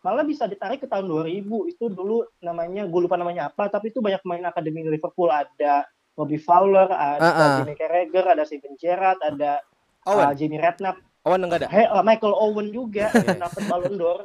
malah 0.00 0.22
bisa 0.22 0.44
ditarik 0.44 0.78
ke 0.78 0.86
tahun 0.86 1.04
2000 1.04 1.42
itu 1.66 1.84
dulu 1.86 2.22
namanya 2.38 2.84
gue 2.84 3.00
lupa 3.00 3.14
namanya 3.14 3.48
apa 3.48 3.66
tapi 3.66 3.90
itu 3.90 3.98
banyak 3.98 4.18
pemain 4.20 4.46
akademi 4.46 4.80
Liverpool 4.82 5.28
ada 5.28 5.84
Bobby 6.12 6.36
Fowler 6.36 6.86
ada 6.86 7.18
Ah, 7.18 7.30
ah. 7.30 7.52
Jimmy 7.58 7.74
Carragher 7.74 8.24
ada 8.24 8.42
Steven 8.42 8.74
Gerrard 8.74 9.20
ada 9.20 9.60
Owen 10.04 10.24
uh, 10.24 10.32
Jamie 10.32 10.56
Redknapp 10.56 10.96
Owen 11.22 11.40
enggak 11.42 11.58
ada 11.60 11.68
He, 11.68 11.82
uh, 11.84 12.00
Michael 12.00 12.32
Owen 12.32 12.68
juga 12.68 13.12
yang 13.12 13.38
dapat 13.38 13.62
Ballon 13.64 13.94
d'Or 13.94 14.18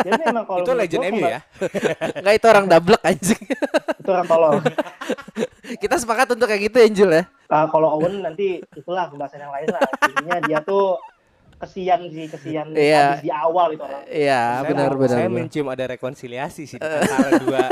jadi 0.00 0.20
memang 0.26 0.44
kalau 0.44 0.62
itu 0.62 0.72
legend 0.72 1.00
gua 1.00 1.12
MU 1.12 1.22
ya 1.24 1.40
Enggak 2.14 2.34
itu 2.38 2.46
orang 2.46 2.66
dablek 2.66 3.02
anjing. 3.02 3.42
itu 4.00 4.08
orang 4.08 4.26
tolong 4.26 4.54
Kita 5.76 5.94
sepakat 5.96 6.26
untuk 6.30 6.46
kayak 6.46 6.62
gitu 6.64 6.78
Angel 6.78 7.10
ya. 7.12 7.22
Ah, 7.46 7.66
kalau 7.66 7.94
Owen 7.96 8.20
nanti 8.20 8.58
itulah 8.70 9.06
pembahasan 9.06 9.38
yang 9.40 9.50
lain 9.50 9.66
lah 9.68 9.82
intinya 10.04 10.36
dia 10.40 10.58
tuh 10.60 10.98
kesian 11.56 12.06
sih 12.06 12.26
kesian 12.26 12.66
Iya. 12.70 13.16
habis 13.16 13.22
di 13.22 13.32
awal 13.32 13.72
itu 13.72 13.82
orang. 13.82 14.02
Iya, 14.06 14.42
Saya- 14.60 14.66
benar 14.66 14.90
benar. 14.92 15.08
Saya 15.10 15.26
benar. 15.26 15.36
mencium 15.40 15.66
ada 15.66 15.84
rekonsiliasi 15.88 16.62
sih 16.66 16.78
antara 16.78 17.30
dua 17.38 17.62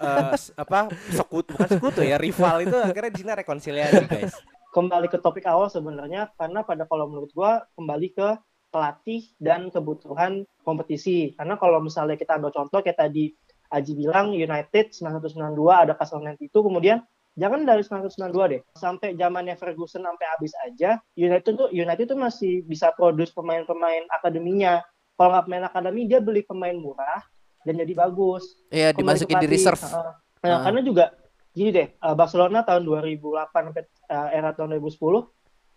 eh, 0.00 0.30
s- 0.34 0.50
apa 0.54 0.88
sekutu 1.08 1.52
bukan 1.52 1.68
sekutu 1.70 2.00
ya 2.00 2.16
rival 2.16 2.62
itu 2.62 2.74
akhirnya 2.74 3.10
di 3.10 3.18
sini 3.20 3.30
rekonsiliasi 3.36 4.02
guys. 4.06 4.34
Kembali 4.70 5.10
ke 5.10 5.18
topik 5.18 5.44
awal 5.46 5.66
sebenarnya 5.66 6.30
karena 6.38 6.62
pada 6.62 6.86
kalau 6.86 7.10
menurut 7.10 7.30
gua 7.34 7.66
kembali 7.74 8.08
ke 8.14 8.28
pelatih 8.70 9.26
dan 9.42 9.68
kebutuhan 9.68 10.46
kompetisi. 10.62 11.34
Karena 11.34 11.58
kalau 11.58 11.82
misalnya 11.82 12.14
kita 12.14 12.38
ambil 12.38 12.54
contoh 12.54 12.78
kayak 12.80 12.98
tadi 13.02 13.34
Aji 13.70 13.94
bilang 13.94 14.34
United 14.34 14.90
9192 14.94 15.54
ada 15.70 15.94
Castlemaine 15.94 16.38
itu 16.42 16.58
kemudian 16.58 17.06
jangan 17.38 17.62
dari 17.62 17.86
1992 17.86 18.50
deh 18.50 18.60
sampai 18.74 19.14
zamannya 19.14 19.54
Ferguson 19.54 20.02
sampai 20.02 20.26
habis 20.26 20.50
aja 20.66 20.98
United 21.14 21.54
tuh 21.54 21.70
United 21.70 22.10
tuh 22.10 22.18
masih 22.18 22.66
bisa 22.66 22.90
produce 22.90 23.30
pemain-pemain 23.30 24.06
akademinya. 24.10 24.82
Kalau 25.14 25.30
nggak 25.36 25.46
pemain 25.46 25.66
akademi 25.70 26.10
dia 26.10 26.18
beli 26.18 26.42
pemain 26.42 26.74
murah 26.74 27.22
dan 27.62 27.78
jadi 27.78 27.92
bagus. 27.94 28.56
Iya, 28.72 28.90
dimasukin 28.96 29.36
di 29.38 29.48
reserve. 29.50 29.82
Nah, 29.86 30.18
Ah. 30.40 30.60
karena 30.64 30.80
juga 30.80 31.12
gini 31.50 31.70
deh, 31.74 31.88
uh, 32.02 32.14
Barcelona 32.14 32.62
tahun 32.62 32.86
2008 32.86 33.50
sampai 33.50 33.84
uh, 34.10 34.28
era 34.30 34.50
tahun 34.54 34.78
2010 34.78 35.00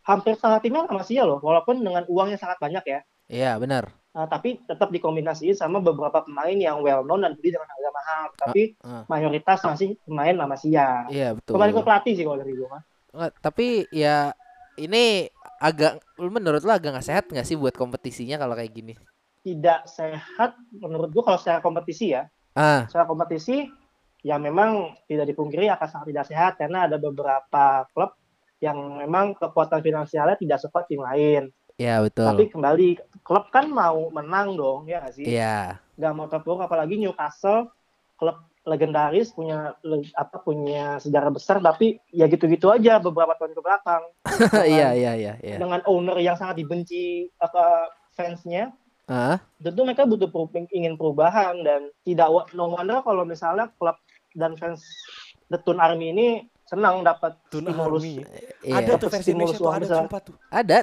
hampir 0.03 0.35
setengah 0.35 0.59
timnya 0.59 0.81
sama 0.85 0.99
Masia 0.99 1.23
loh, 1.23 1.39
walaupun 1.39 1.79
dengan 1.79 2.03
uang 2.11 2.27
yang 2.35 2.41
sangat 2.41 2.59
banyak 2.59 2.83
ya. 2.85 2.99
Iya, 3.31 3.51
benar. 3.57 3.89
Uh, 4.13 4.29
tapi 4.29 4.61
tetap 4.61 4.93
dikombinasiin 4.93 5.57
sama 5.57 5.81
beberapa 5.81 6.21
pemain 6.21 6.53
yang 6.53 6.85
well 6.85 7.01
known 7.01 7.25
dan 7.25 7.33
beli 7.33 7.55
dengan 7.55 7.65
harga 7.65 7.89
mahal. 7.89 8.23
Tapi 8.37 8.61
ah. 8.85 9.03
mayoritas 9.09 9.63
masih 9.65 9.97
pemain 10.05 10.35
La 10.37 10.45
Masia. 10.45 11.09
Iya, 11.09 11.33
betul. 11.33 11.57
Kembali 11.57 11.71
ke 11.73 11.81
pelatih 11.81 12.13
sih 12.13 12.23
kalau 12.27 12.37
dari 12.37 12.53
gue 12.53 12.67
mah. 12.69 12.83
Nggak, 13.13 13.31
tapi 13.41 13.67
ya 13.89 14.35
ini 14.77 15.25
agak 15.57 16.03
menurut 16.19 16.61
lu 16.61 16.71
agak 16.73 16.93
nggak 16.93 17.07
sehat 17.07 17.25
nggak 17.31 17.47
sih 17.47 17.57
buat 17.57 17.73
kompetisinya 17.73 18.37
kalau 18.37 18.53
kayak 18.53 18.73
gini? 18.75 18.93
Tidak 19.41 19.89
sehat 19.89 20.55
menurut 20.77 21.09
gue 21.09 21.23
kalau 21.23 21.39
secara 21.41 21.63
kompetisi 21.63 22.13
ya. 22.13 22.29
Ah, 22.53 22.85
Secara 22.85 23.09
kompetisi 23.09 23.65
ya 24.23 24.39
memang 24.39 24.95
tidak 25.05 25.27
dipungkiri 25.27 25.67
akan 25.67 25.87
sangat 25.87 26.07
tidak 26.09 26.25
sehat 26.25 26.51
karena 26.55 26.87
ada 26.87 26.95
beberapa 26.95 27.83
klub 27.91 28.15
yang 28.57 28.79
memang 28.95 29.35
kekuatan 29.35 29.83
finansialnya 29.83 30.39
tidak 30.39 30.63
sekuat 30.63 30.87
tim 30.87 31.03
lain. 31.03 31.51
iya 31.75 31.99
betul. 31.99 32.23
Tapi 32.23 32.47
kembali 32.47 32.87
klub 33.21 33.51
kan 33.51 33.67
mau 33.67 34.07
menang 34.09 34.55
dong 34.55 34.87
ya 34.87 35.03
nggak 35.03 35.13
sih? 35.13 35.25
Iya. 35.27 35.83
Nggak 35.99 36.13
mau 36.15 36.27
terpuruk 36.31 36.63
apalagi 36.63 36.95
Newcastle 36.95 37.67
klub 38.15 38.39
legendaris 38.63 39.35
punya 39.35 39.75
le- 39.83 40.07
apa 40.15 40.39
punya 40.39 40.95
sejarah 40.95 41.35
besar 41.35 41.59
tapi 41.59 41.99
ya 42.15 42.31
gitu-gitu 42.31 42.71
aja 42.71 42.95
beberapa 42.95 43.35
tahun 43.35 43.51
ke 43.51 43.59
belakang 43.59 44.03
Iya, 44.63 44.95
iya, 44.95 45.11
iya, 45.19 45.33
iya. 45.43 45.57
dengan 45.59 45.83
owner 45.83 46.15
yang 46.23 46.39
sangat 46.39 46.63
dibenci 46.63 47.27
apa 47.37 47.91
fansnya 48.15 48.71
Ah, 49.03 49.35
tentu 49.59 49.83
mereka 49.83 50.07
butuh 50.07 50.31
peru- 50.31 50.47
ingin 50.71 50.95
perubahan 50.95 51.59
dan 51.59 51.91
tidak 52.07 52.31
no 52.55 52.71
wonder 52.71 53.03
kalau 53.03 53.27
misalnya 53.27 53.67
klub 53.75 53.99
dan 54.33 54.57
fans 54.57 54.81
The 55.47 55.57
Tun 55.57 55.77
Army 55.77 56.09
ini 56.09 56.27
senang 56.63 57.05
dapat 57.05 57.37
Tun 57.53 57.69
stimulus 57.69 58.01
Army. 58.01 58.15
iya. 58.63 58.81
Ada 58.81 58.91
tuh 58.97 59.09
versi 59.11 59.29
Stimulus 59.29 59.53
Indonesia 59.53 59.59
tuh 59.59 59.65
uang 59.67 59.75
ada 59.75 59.83
besar. 59.85 59.97
sumpah 60.01 60.19
tuh. 60.23 60.35
Ada 60.49 60.77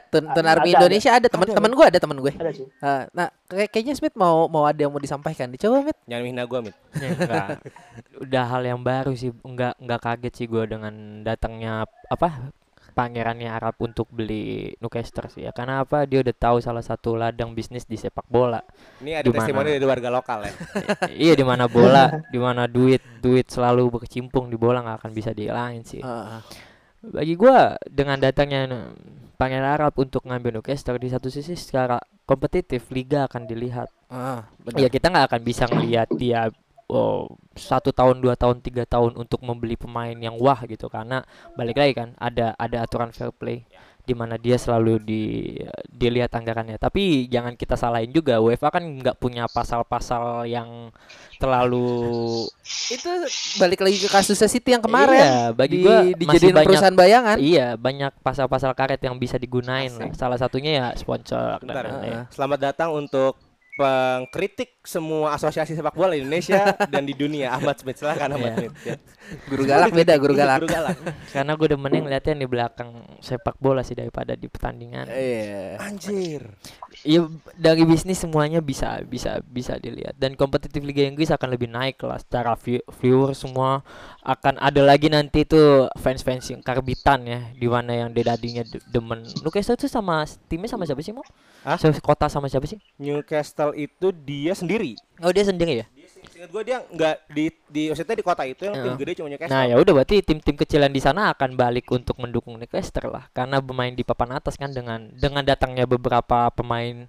Ada, 0.46 0.50
Army 0.54 0.70
ada. 0.70 0.76
Indonesia 0.78 1.10
ada 1.10 1.26
teman-teman 1.26 1.70
gue 1.72 1.86
ada 1.88 1.98
teman 1.98 2.18
gue. 2.20 2.32
ada 2.36 2.52
sih 2.52 2.66
Ah, 2.78 3.02
nah, 3.10 3.28
kayak 3.48 3.68
kayaknya 3.72 3.94
Smith 3.96 4.14
mau 4.14 4.46
mau 4.46 4.62
ada 4.62 4.78
yang 4.78 4.92
mau 4.92 5.02
disampaikan. 5.02 5.50
Dicoba, 5.50 5.82
Smith. 5.82 5.98
Jangan 6.06 6.22
menghina 6.22 6.44
gua, 6.46 6.60
Mit. 6.62 6.76
Ya, 6.94 7.08
enggak. 7.10 7.48
Udah 8.22 8.44
hal 8.46 8.62
yang 8.62 8.80
baru 8.80 9.12
sih, 9.16 9.32
enggak 9.42 9.74
enggak 9.80 10.00
kaget 10.00 10.32
sih 10.36 10.46
gue 10.46 10.62
dengan 10.68 10.94
datangnya 11.24 11.88
apa 12.06 12.52
pangerannya 12.90 13.46
Arab 13.46 13.78
untuk 13.78 14.10
beli 14.10 14.74
Newcastle 14.76 15.30
sih 15.30 15.46
ya. 15.46 15.50
Karena 15.50 15.80
apa? 15.80 16.04
Dia 16.04 16.20
udah 16.20 16.32
tahu 16.32 16.58
salah 16.58 16.82
satu 16.82 17.14
ladang 17.14 17.54
bisnis 17.54 17.82
di 17.82 17.94
sepak 17.94 18.26
bola. 18.26 18.60
Ini 19.00 19.18
ada 19.18 19.24
Di 19.24 19.30
mana? 19.30 19.38
testimoni 19.40 19.68
dari 19.72 19.86
warga 19.86 20.10
lokal 20.10 20.38
ya. 20.44 20.52
iya 21.10 21.32
di 21.32 21.42
mana 21.42 21.64
bola, 21.66 22.10
di 22.34 22.38
mana 22.38 22.66
duit 22.66 23.00
duit 23.18 23.46
selalu 23.46 23.96
berkecimpung 23.96 24.46
di 24.46 24.54
bola 24.54 24.80
nggak 24.80 24.98
akan 25.00 25.10
bisa 25.10 25.30
dihilangin 25.30 25.82
sih. 25.82 26.02
Ah. 26.02 26.42
Bagi 27.00 27.32
gua 27.32 27.80
dengan 27.88 28.20
datangnya 28.20 28.68
n- 28.68 28.92
Pangeran 29.34 29.72
Arab 29.72 29.96
untuk 29.96 30.28
ngambil 30.28 30.60
Newcastle 30.60 31.00
di 31.00 31.08
satu 31.08 31.32
sisi 31.32 31.56
secara 31.56 31.96
kompetitif 32.28 32.92
liga 32.92 33.24
akan 33.24 33.48
dilihat. 33.48 33.88
Ah, 34.06 34.44
Ya 34.76 34.84
benar. 34.84 34.92
kita 34.92 35.06
nggak 35.08 35.26
akan 35.32 35.40
bisa 35.40 35.64
ngelihat 35.64 36.12
dia 36.12 36.52
oh, 36.90 37.20
satu 37.54 37.94
tahun 37.94 38.18
dua 38.18 38.34
tahun 38.34 38.60
tiga 38.60 38.84
tahun 38.84 39.14
untuk 39.16 39.40
membeli 39.40 39.78
pemain 39.78 40.14
yang 40.14 40.34
wah 40.36 40.60
gitu 40.66 40.90
karena 40.90 41.22
balik 41.54 41.78
lagi 41.78 41.92
kan 41.94 42.08
ada 42.18 42.52
ada 42.58 42.82
aturan 42.82 43.14
fair 43.14 43.30
play 43.30 43.64
di 44.00 44.16
mana 44.16 44.34
dia 44.40 44.56
selalu 44.58 44.98
di 44.98 45.22
dilihat 45.86 46.32
anggarannya 46.34 46.80
tapi 46.80 47.30
jangan 47.30 47.54
kita 47.54 47.78
salahin 47.78 48.10
juga 48.10 48.42
UEFA 48.42 48.72
kan 48.72 48.82
nggak 48.82 49.20
punya 49.22 49.46
pasal-pasal 49.46 50.48
yang 50.50 50.90
terlalu 51.38 52.48
Itu 52.90 53.06
balik 53.62 53.80
lagi 53.80 54.02
ke 54.02 54.08
kasusnya 54.10 54.50
City 54.50 54.74
yang 54.74 54.82
kemarin. 54.84 55.20
Iya, 55.20 55.38
bagi 55.54 55.76
di, 55.78 55.84
gua 55.84 55.98
dijadiin 56.10 56.52
banyak- 56.52 56.66
perusahaan 56.68 56.96
bayangan. 56.96 57.36
iya 57.38 57.66
banyak 57.78 58.12
pasal-pasal 58.20 58.74
karet 58.74 59.00
yang 59.00 59.16
bisa 59.16 59.38
digunain 59.38 59.92
lah. 59.94 60.10
Salah 60.16 60.36
satunya 60.40 60.70
ya 60.74 60.86
sponsor 60.98 61.60
dan 61.62 61.70
Bentar. 61.70 61.84
lain-lain. 61.86 62.18
Ah. 62.18 62.26
Selamat 62.34 62.58
datang 62.72 62.90
untuk 62.92 63.38
pengkritik 63.80 64.84
semua 64.84 65.32
asosiasi 65.32 65.72
sepak 65.72 65.96
bola 65.96 66.12
di 66.12 66.20
Indonesia 66.20 66.76
dan 66.92 67.02
di 67.02 67.16
dunia. 67.16 67.56
Ahmad 67.56 67.80
Smith 67.80 67.96
silakan 67.96 68.36
Ahmad 68.36 68.50
Iya. 68.50 68.56
Smith. 68.60 68.74
Ya. 68.84 68.96
Guru 69.46 69.62
galak 69.64 69.90
beda, 69.90 70.14
guru 70.16 70.34
galak. 70.34 70.58
Guru 70.60 70.68
galak. 70.68 70.96
karena 71.30 71.52
gue 71.54 71.68
demennya 71.70 72.00
ngeliatnya 72.02 72.34
di 72.36 72.46
belakang 72.46 72.90
sepak 73.18 73.56
bola 73.56 73.80
sih 73.80 73.94
daripada 73.94 74.36
di 74.36 74.46
pertandingan 74.46 75.08
Iya. 75.08 75.80
Anjir. 75.80 76.42
Iya 77.00 77.30
dari 77.54 77.82
bisnis 77.84 78.20
semuanya 78.20 78.60
bisa 78.60 79.00
bisa 79.02 79.40
bisa 79.40 79.78
dilihat 79.78 80.18
dan 80.18 80.36
kompetitif 80.36 80.82
Liga 80.82 81.00
Inggris 81.02 81.30
akan 81.30 81.48
lebih 81.50 81.70
naik 81.70 81.96
lah 82.02 82.18
secara 82.18 82.52
view, 82.58 82.82
viewer 82.98 83.32
semua 83.32 83.80
akan 84.20 84.60
ada 84.60 84.84
lagi 84.84 85.08
nanti 85.08 85.48
tuh 85.48 85.88
fans-fans 85.96 86.44
yang 86.52 86.60
karbitan 86.60 87.24
ya 87.24 87.40
di 87.56 87.64
mana 87.64 88.04
yang 88.04 88.12
dia 88.12 88.28
tadinya 88.28 88.60
de- 88.60 88.84
demen 88.84 89.24
Newcastle 89.40 89.80
tuh 89.80 89.88
sama 89.88 90.28
timnya 90.44 90.68
sama 90.68 90.84
siapa 90.84 91.00
sih 91.00 91.16
mau? 91.16 91.24
Hah? 91.64 91.80
Kota 92.04 92.28
sama 92.28 92.52
siapa 92.52 92.68
sih? 92.68 92.76
Newcastle 93.00 93.72
itu 93.72 94.12
dia 94.12 94.52
sendiri. 94.52 94.92
Oh 95.24 95.32
dia 95.32 95.48
sendiri 95.48 95.80
ya? 95.80 95.86
Ingat 96.36 96.50
gue 96.52 96.62
dia 96.68 96.78
nggak 96.84 97.16
di 97.32 97.44
di 97.68 97.82
maksudnya 97.88 98.12
di 98.12 98.24
kota 98.24 98.44
itu 98.44 98.68
yang 98.68 98.76
tim 98.76 98.92
Iya. 98.92 99.00
gede 99.00 99.12
cuma 99.16 99.28
Newcastle. 99.32 99.56
Nah 99.56 99.64
ya 99.64 99.76
udah 99.80 99.92
berarti 99.96 100.16
tim-tim 100.20 100.56
kecil 100.56 100.80
yang 100.84 100.92
di 100.92 101.00
sana 101.00 101.32
akan 101.32 101.56
balik 101.56 101.88
untuk 101.88 102.20
mendukung 102.20 102.60
Newcastle 102.60 103.08
lah 103.08 103.24
karena 103.32 103.56
bermain 103.64 103.96
di 103.96 104.04
papan 104.04 104.36
atas 104.36 104.60
kan 104.60 104.68
dengan 104.68 105.08
dengan 105.16 105.40
datangnya 105.44 105.88
beberapa 105.88 106.52
pemain 106.52 107.08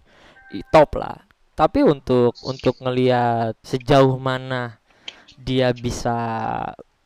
top 0.72 0.96
lah. 0.96 1.28
Tapi 1.60 1.84
untuk 1.84 2.32
untuk 2.48 2.80
ngelihat 2.80 3.60
sejauh 3.68 4.16
mana 4.16 4.80
dia 5.36 5.76
bisa 5.76 6.16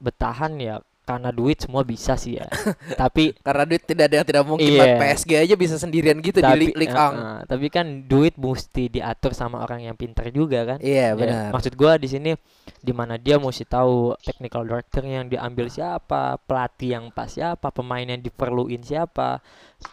bertahan 0.06 0.54
ya 0.62 0.78
karena 1.06 1.30
duit 1.30 1.62
semua 1.62 1.86
bisa 1.86 2.18
sih 2.18 2.42
ya. 2.42 2.50
Tapi 3.02 3.38
Karena 3.38 3.62
duit 3.62 3.86
tidak 3.86 4.10
ada 4.10 4.16
yang 4.18 4.26
tidak 4.26 4.44
mungkin. 4.50 4.74
Iya. 4.74 4.98
PSG 4.98 5.32
aja 5.38 5.54
bisa 5.54 5.78
sendirian 5.78 6.18
gitu 6.18 6.42
di 6.42 6.50
tapi 6.50 6.58
Ligue 6.74 6.74
Ligue 6.82 6.98
1. 6.98 7.14
eh, 7.14 7.40
tapi 7.46 7.66
kan 7.70 7.86
duit 8.10 8.34
mesti 8.34 8.90
diatur 8.90 9.38
sama 9.38 9.62
orang 9.62 9.86
yang 9.86 9.94
pintar 9.94 10.34
juga 10.34 10.66
kan. 10.66 10.82
Iya, 10.82 11.14
Ya, 11.14 11.18
benar. 11.18 11.54
maksud 11.54 11.78
gua 11.78 12.02
di 12.02 12.10
sini 12.10 12.34
di 12.82 12.90
mana 12.90 13.22
dia 13.22 13.38
mesti 13.38 13.70
tahu 13.70 14.18
technical 14.18 14.66
director 14.66 15.06
yang 15.06 15.30
diambil 15.30 15.70
siapa, 15.70 16.42
pelatih 16.42 16.98
yang 16.98 17.14
pas 17.14 17.30
siapa, 17.30 17.70
pemain 17.70 18.02
yang 18.02 18.26
diperluin 18.26 18.82
siapa. 18.82 19.46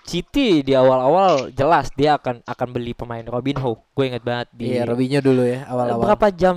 City 0.09 0.65
di 0.65 0.73
awal-awal 0.73 1.53
jelas 1.53 1.93
dia 1.93 2.17
akan 2.17 2.41
akan 2.49 2.69
beli 2.73 2.97
pemain 2.97 3.21
Robinho. 3.21 3.85
Gue 3.93 4.09
inget 4.09 4.25
banget 4.25 4.49
di 4.57 4.73
Iya, 4.73 4.89
Robinho 4.89 5.21
dulu 5.21 5.45
ya 5.45 5.69
awal-awal. 5.69 6.01
berapa 6.09 6.27
jam 6.33 6.57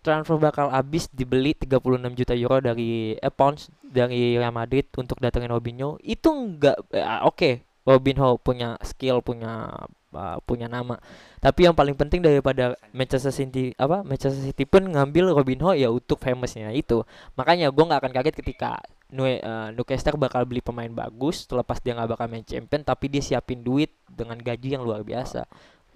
transfer 0.00 0.40
bakal 0.40 0.72
habis 0.72 1.04
dibeli 1.12 1.52
36 1.52 2.16
juta 2.16 2.32
euro 2.32 2.64
dari 2.64 3.12
eh, 3.12 3.32
pounds 3.32 3.68
dari 3.84 4.40
Real 4.40 4.56
Madrid 4.56 4.88
untuk 4.96 5.20
datengin 5.20 5.52
Robinho. 5.52 6.00
Itu 6.00 6.32
enggak 6.32 6.80
eh, 6.96 7.04
oke. 7.24 7.50
Robinho 7.86 8.34
punya 8.42 8.74
skill, 8.82 9.22
punya 9.22 9.70
uh, 10.10 10.38
punya 10.42 10.66
nama. 10.66 10.98
Tapi 11.38 11.70
yang 11.70 11.74
paling 11.78 11.94
penting 11.94 12.18
daripada 12.18 12.74
Manchester 12.90 13.30
City 13.30 13.70
apa 13.78 14.02
Manchester 14.02 14.42
City 14.42 14.66
pun 14.66 14.90
ngambil 14.90 15.30
Robinho 15.30 15.70
ya 15.70 15.92
untuk 15.92 16.18
famousnya 16.18 16.74
itu. 16.74 17.06
Makanya 17.38 17.70
gua 17.70 17.94
nggak 17.94 18.00
akan 18.02 18.12
kaget 18.16 18.34
ketika 18.42 18.82
Nue, 19.06 19.38
uh, 19.38 19.70
Newcastle 19.70 20.18
bakal 20.18 20.42
beli 20.50 20.58
pemain 20.58 20.90
bagus 20.90 21.46
terlepas 21.46 21.78
dia 21.78 21.94
nggak 21.94 22.18
bakal 22.18 22.26
main 22.26 22.42
champion 22.42 22.82
tapi 22.82 23.06
dia 23.06 23.22
siapin 23.22 23.62
duit 23.62 23.94
dengan 24.10 24.34
gaji 24.34 24.74
yang 24.74 24.82
luar 24.82 25.06
biasa. 25.06 25.46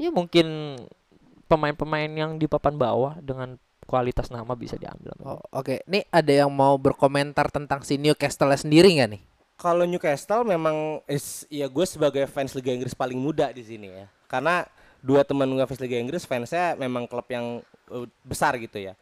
Ya 0.01 0.09
mungkin 0.09 0.81
pemain-pemain 1.45 2.09
yang 2.09 2.41
di 2.41 2.49
papan 2.49 2.81
bawah 2.81 3.21
dengan 3.21 3.61
kualitas 3.85 4.31
nama 4.33 4.55
bisa 4.55 4.79
diambil. 4.81 5.13
Oh, 5.21 5.43
Oke, 5.53 5.83
nih 5.85 6.07
ada 6.09 6.47
yang 6.47 6.49
mau 6.49 6.79
berkomentar 6.79 7.53
tentang 7.53 7.83
si 7.85 7.99
Newcastle 7.99 8.55
sendiri 8.55 8.97
nggak 8.97 9.11
nih? 9.19 9.23
Kalau 9.61 9.85
Newcastle 9.85 10.47
memang 10.47 11.05
is, 11.05 11.45
ya 11.53 11.69
gue 11.69 11.85
sebagai 11.85 12.25
fans 12.31 12.57
Liga 12.57 12.73
Inggris 12.73 12.97
paling 12.97 13.21
muda 13.21 13.53
di 13.53 13.61
sini 13.61 13.93
ya. 13.93 14.07
Karena 14.25 14.65
dua 15.05 15.21
teman 15.21 15.53
gue 15.53 15.67
fans 15.69 15.83
Liga 15.85 16.01
Inggris 16.01 16.25
fansnya 16.25 16.81
memang 16.81 17.05
klub 17.05 17.29
yang 17.29 17.61
uh, 17.93 18.07
besar 18.25 18.57
gitu 18.57 18.81
ya. 18.81 18.97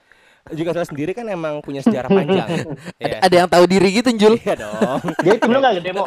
Newcastle 0.52 0.88
sendiri 0.88 1.12
kan 1.12 1.24
emang 1.28 1.60
punya 1.60 1.84
sejarah 1.84 2.08
panjang. 2.08 2.48
ya. 3.02 3.18
Ada 3.22 3.34
yang 3.44 3.48
tahu 3.48 3.64
diri 3.68 3.88
gitu 3.92 4.10
Jul. 4.16 4.34
Iya 4.40 4.54
dong. 4.58 5.00
Jadi 5.22 5.36
tim 5.40 5.50
lu 5.52 5.58
gak 5.60 5.74
gede 5.80 5.90
mau. 5.92 6.06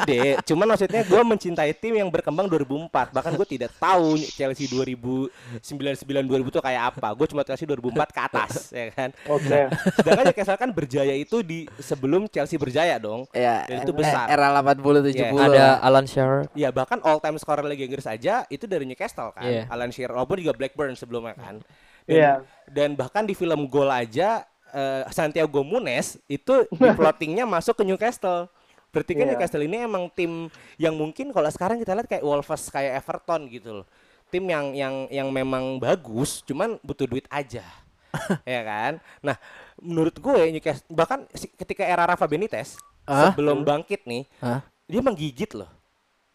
Gede, 0.00 0.22
cuman 0.46 0.66
maksudnya 0.74 1.02
gue 1.04 1.22
mencintai 1.22 1.70
tim 1.76 1.94
yang 1.98 2.08
berkembang 2.08 2.46
2004. 2.46 3.14
Bahkan 3.14 3.32
gue 3.36 3.46
tidak 3.48 3.70
tahu 3.76 4.18
Chelsea 4.18 4.66
2009 4.70 5.30
2000 5.62 6.54
tuh 6.54 6.62
kayak 6.62 6.82
apa. 6.94 7.08
Gue 7.14 7.26
cuma 7.28 7.42
Chelsea 7.42 7.66
2004 7.66 8.16
ke 8.16 8.20
atas, 8.20 8.52
ya 8.76 8.86
kan. 8.94 9.10
Oke. 9.28 9.58
Sedangkan 10.00 10.24
Newcastle 10.30 10.58
kan 10.58 10.70
berjaya 10.70 11.14
itu 11.14 11.40
di 11.42 11.66
sebelum 11.78 12.26
Chelsea 12.30 12.56
berjaya 12.56 12.96
dong. 12.96 13.26
Ya, 13.34 13.66
Dan 13.68 13.84
itu 13.84 13.92
eh, 13.92 13.98
besar. 13.98 14.26
Era 14.30 14.48
80 14.54 15.12
70. 15.12 15.16
Iya, 15.16 15.26
Ada 15.32 15.66
Alan 15.82 16.06
Shearer. 16.06 16.42
Ya 16.56 16.68
bahkan 16.70 16.98
all 17.02 17.18
time 17.20 17.36
scorer 17.36 17.64
Liga 17.66 17.84
Inggris 17.84 18.06
aja 18.06 18.44
itu 18.48 18.64
dari 18.64 18.86
Newcastle 18.88 19.34
kan. 19.34 19.44
Iya. 19.44 19.62
Alan 19.68 19.90
Shearer 19.90 20.14
walaupun 20.14 20.40
juga 20.40 20.54
Blackburn 20.56 20.94
sebelumnya 20.94 21.34
kan. 21.36 21.60
Dan, 22.02 22.16
Iya. 22.18 22.32
dan 22.66 22.90
bahkan 22.94 23.22
di 23.22 23.32
film 23.32 23.66
Gol 23.66 23.88
aja 23.88 24.42
eh, 24.72 25.02
Santiago 25.12 25.60
Munez 25.62 26.16
itu 26.26 26.64
di 26.80 26.88
plottingnya 26.96 27.44
masuk 27.44 27.78
ke 27.78 27.84
Newcastle. 27.84 28.48
Berarti 28.88 29.12
kan 29.14 29.24
Iya. 29.24 29.30
Newcastle 29.36 29.64
ini 29.64 29.76
emang 29.80 30.08
tim 30.12 30.48
yang 30.76 30.92
mungkin 30.92 31.30
kalau 31.30 31.48
sekarang 31.48 31.76
kita 31.76 31.92
lihat 31.92 32.08
kayak 32.08 32.24
Wolves 32.24 32.68
kayak 32.68 33.00
Everton 33.00 33.48
gitu 33.48 33.82
loh. 33.82 33.86
Tim 34.28 34.48
yang 34.48 34.72
yang 34.72 34.94
yang 35.12 35.28
memang 35.28 35.76
bagus, 35.76 36.40
cuman 36.42 36.80
butuh 36.80 37.04
duit 37.04 37.28
aja. 37.28 37.64
ya 38.48 38.60
kan? 38.60 38.92
Nah, 39.24 39.36
menurut 39.80 40.16
gue 40.16 40.52
Newcastle 40.52 40.84
bahkan 40.88 41.24
ketika 41.56 41.84
era 41.84 42.04
Rafa 42.04 42.28
Benitez 42.28 42.76
Hah? 43.08 43.32
sebelum 43.32 43.64
bangkit 43.64 44.04
nih, 44.04 44.24
Hah? 44.40 44.60
dia 44.84 45.00
menggigit 45.00 45.52
loh. 45.56 45.68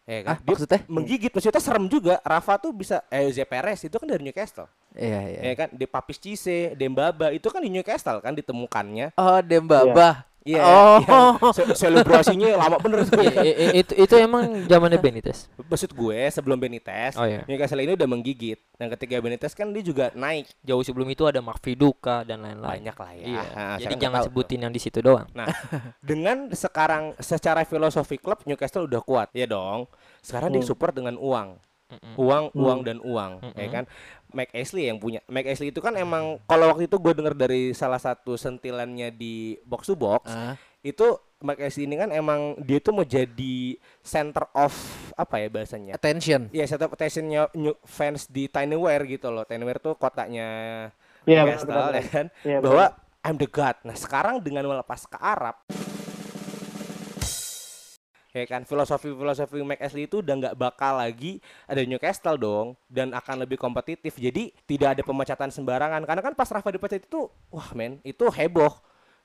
Ya 0.08 0.24
kan? 0.24 0.34
Ah, 0.34 0.38
Dia 0.40 0.50
maksudnya? 0.56 0.80
menggigit 0.88 1.30
maksudnya 1.30 1.60
serem 1.60 1.84
juga. 1.86 2.16
Rafa 2.24 2.56
tuh 2.56 2.72
bisa 2.72 3.04
eh 3.12 3.28
Perez 3.44 3.84
itu 3.84 3.92
kan 3.98 4.08
dari 4.08 4.24
Newcastle. 4.24 4.66
Iya, 4.94 5.20
iya. 5.28 5.40
Ya 5.42 5.54
kan? 5.54 5.68
De 5.70 5.84
Papis 5.84 6.16
Cisse, 6.16 6.72
Dembaba 6.72 7.28
itu 7.28 7.46
kan 7.46 7.58
di 7.58 7.68
Newcastle 7.68 8.18
kan 8.18 8.32
ditemukannya. 8.32 9.12
Oh, 9.14 9.40
Dembaba. 9.40 10.24
Iya. 10.40 10.64
Oh. 10.64 10.96
yang 10.98 11.52
se- 11.52 11.76
selebrasinya 11.76 12.56
lama 12.56 12.80
bener 12.80 13.04
tuh. 13.04 13.20
I- 13.20 13.52
i- 13.68 13.74
itu 13.78 13.92
itu 13.92 14.14
emang 14.16 14.64
zamannya 14.64 14.96
Benitez. 14.96 15.44
Maksud 15.60 15.92
gue 15.92 16.18
sebelum 16.30 16.56
Benitez, 16.56 17.14
Oh, 17.14 17.28
iya. 17.28 17.44
Newcastle 17.44 17.76
ini 17.78 17.92
udah 17.92 18.08
menggigit. 18.08 18.56
Dan 18.72 18.88
ketika 18.88 19.20
Benitez 19.20 19.52
kan 19.52 19.68
dia 19.68 19.84
juga 19.84 20.08
naik 20.14 20.48
Jauh 20.64 20.80
sebelum 20.80 21.04
itu 21.06 21.28
ada 21.28 21.38
Mark 21.38 21.60
Viduka 21.60 22.24
dan 22.24 22.40
lain-lain. 22.40 22.80
banyak 22.80 22.96
lah 22.96 23.10
ya. 23.12 23.26
Iya. 23.28 23.42
Nah, 23.52 23.76
Jadi 23.76 23.94
jangan 23.98 24.18
tahu. 24.18 24.26
sebutin 24.26 24.60
yang 24.62 24.72
di 24.72 24.80
situ 24.80 24.98
doang. 24.98 25.28
Nah, 25.30 25.46
dengan 26.00 26.48
sekarang 26.48 27.12
secara 27.18 27.60
filosofi 27.62 28.16
klub 28.16 28.40
Newcastle 28.42 28.88
udah 28.88 29.02
kuat, 29.02 29.28
ya 29.30 29.44
dong. 29.44 29.84
Sekarang 30.18 30.48
dia 30.48 30.58
Hmm. 30.58 30.66
support 30.66 30.96
dengan 30.96 31.14
uang. 31.14 31.60
Mm-mm. 31.88 32.14
Uang, 32.16 32.44
Hmm. 32.52 32.60
uang 32.60 32.80
dan 32.82 32.98
uang, 33.00 33.32
ya 33.40 33.48
Mm-mm. 33.58 33.72
kan? 33.72 33.84
Mike 34.28 34.52
Ashley 34.52 34.84
yang 34.84 34.96
punya. 34.96 35.24
Mike 35.24 35.48
Ashley 35.48 35.68
itu 35.68 35.80
kan 35.80 35.96
emang 35.96 36.36
kalau 36.44 36.68
waktu 36.68 36.84
itu 36.84 36.96
gue 36.96 37.12
dengar 37.12 37.32
dari 37.32 37.72
salah 37.72 37.96
satu 37.96 38.36
sentilannya 38.36 39.08
di 39.10 39.56
box 39.62 39.88
to 39.88 39.96
box, 39.96 40.28
Ah. 40.28 40.52
itu 40.78 41.16
Mike 41.38 41.62
Ashley 41.62 41.84
ini 41.84 41.96
kan 41.96 42.10
emang 42.10 42.58
dia 42.58 42.76
tuh 42.76 42.92
mau 42.92 43.02
jadi 43.02 43.56
center 44.00 44.44
of 44.52 44.74
apa 45.14 45.38
ya 45.38 45.48
bahasanya? 45.48 45.92
Attention. 45.94 46.50
Ya 46.50 46.66
center 46.66 46.86
of 46.86 46.92
attentionnya 46.92 47.48
new- 47.52 47.78
fans 47.82 48.26
di 48.26 48.46
Tinyware 48.46 49.08
gitu 49.08 49.30
loh. 49.30 49.42
Tinyware 49.42 49.78
tuh 49.78 49.94
kotanya 49.94 50.48
Iya, 51.24 51.44
Newcastle 51.46 51.92
ya 51.94 52.04
kan? 52.04 52.26
Iya, 52.42 52.58
bahwa 52.58 52.84
I'm 53.20 53.36
the 53.36 53.46
God. 53.46 53.76
Nah 53.82 53.94
sekarang 53.94 54.40
dengan 54.40 54.64
melepas 54.66 55.04
ke 55.04 55.16
Arab, 55.16 55.56
ya 58.38 58.46
kan 58.46 58.62
filosofi-filosofi 58.62 59.58
Mike 59.66 59.82
Ashley 59.82 60.06
itu 60.06 60.22
udah 60.22 60.34
nggak 60.38 60.54
bakal 60.54 61.02
lagi 61.02 61.42
ada 61.66 61.82
Newcastle 61.82 62.38
dong 62.38 62.66
dan 62.86 63.10
akan 63.10 63.42
lebih 63.42 63.58
kompetitif. 63.58 64.14
Jadi 64.14 64.54
tidak 64.64 64.98
ada 64.98 65.02
pemecatan 65.02 65.50
sembarangan 65.50 66.06
karena 66.06 66.22
kan 66.22 66.34
pas 66.38 66.46
Rafa 66.46 66.70
dipecat 66.70 67.02
itu, 67.02 67.26
wah 67.50 67.70
men 67.74 67.98
itu 68.06 68.22
heboh. 68.30 68.72